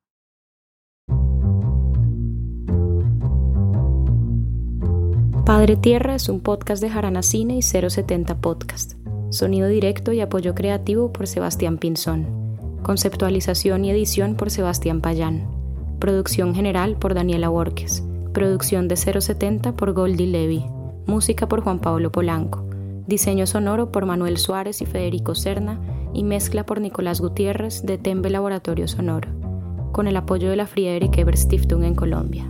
Padre 5.45 5.75
Tierra 5.75 6.15
es 6.15 6.29
un 6.29 6.39
podcast 6.39 6.81
de 6.81 6.89
Jarana 6.89 7.21
Cine 7.21 7.57
y 7.57 7.61
070 7.61 8.41
Podcast. 8.41 8.93
Sonido 9.29 9.67
directo 9.67 10.13
y 10.13 10.21
apoyo 10.21 10.55
creativo 10.55 11.13
por 11.13 11.27
Sebastián 11.27 11.77
Pinzón. 11.77 12.79
Conceptualización 12.81 13.85
y 13.85 13.91
edición 13.91 14.35
por 14.35 14.49
Sebastián 14.49 15.01
Payán. 15.01 15.47
Producción 15.99 16.55
general 16.55 16.97
por 16.97 17.13
Daniela 17.13 17.49
Borges. 17.49 18.03
Producción 18.33 18.87
de 18.87 18.95
070 18.95 19.73
por 19.75 19.93
Goldie 19.93 20.27
Levy. 20.27 20.65
Música 21.05 21.49
por 21.49 21.61
Juan 21.61 21.79
Pablo 21.79 22.11
Polanco. 22.11 22.63
Diseño 23.07 23.45
sonoro 23.45 23.91
por 23.91 24.05
Manuel 24.05 24.37
Suárez 24.37 24.81
y 24.81 24.85
Federico 24.85 25.35
Serna 25.35 25.81
y 26.13 26.23
mezcla 26.23 26.65
por 26.65 26.79
Nicolás 26.79 27.19
Gutiérrez 27.19 27.83
de 27.83 27.97
Tembe 27.97 28.29
Laboratorio 28.29 28.87
Sonoro, 28.87 29.27
con 29.91 30.07
el 30.07 30.15
apoyo 30.15 30.49
de 30.49 30.55
la 30.55 30.65
Friedrich 30.65 31.17
Ebert 31.17 31.37
Stiftung 31.37 31.83
en 31.83 31.95
Colombia. 31.95 32.49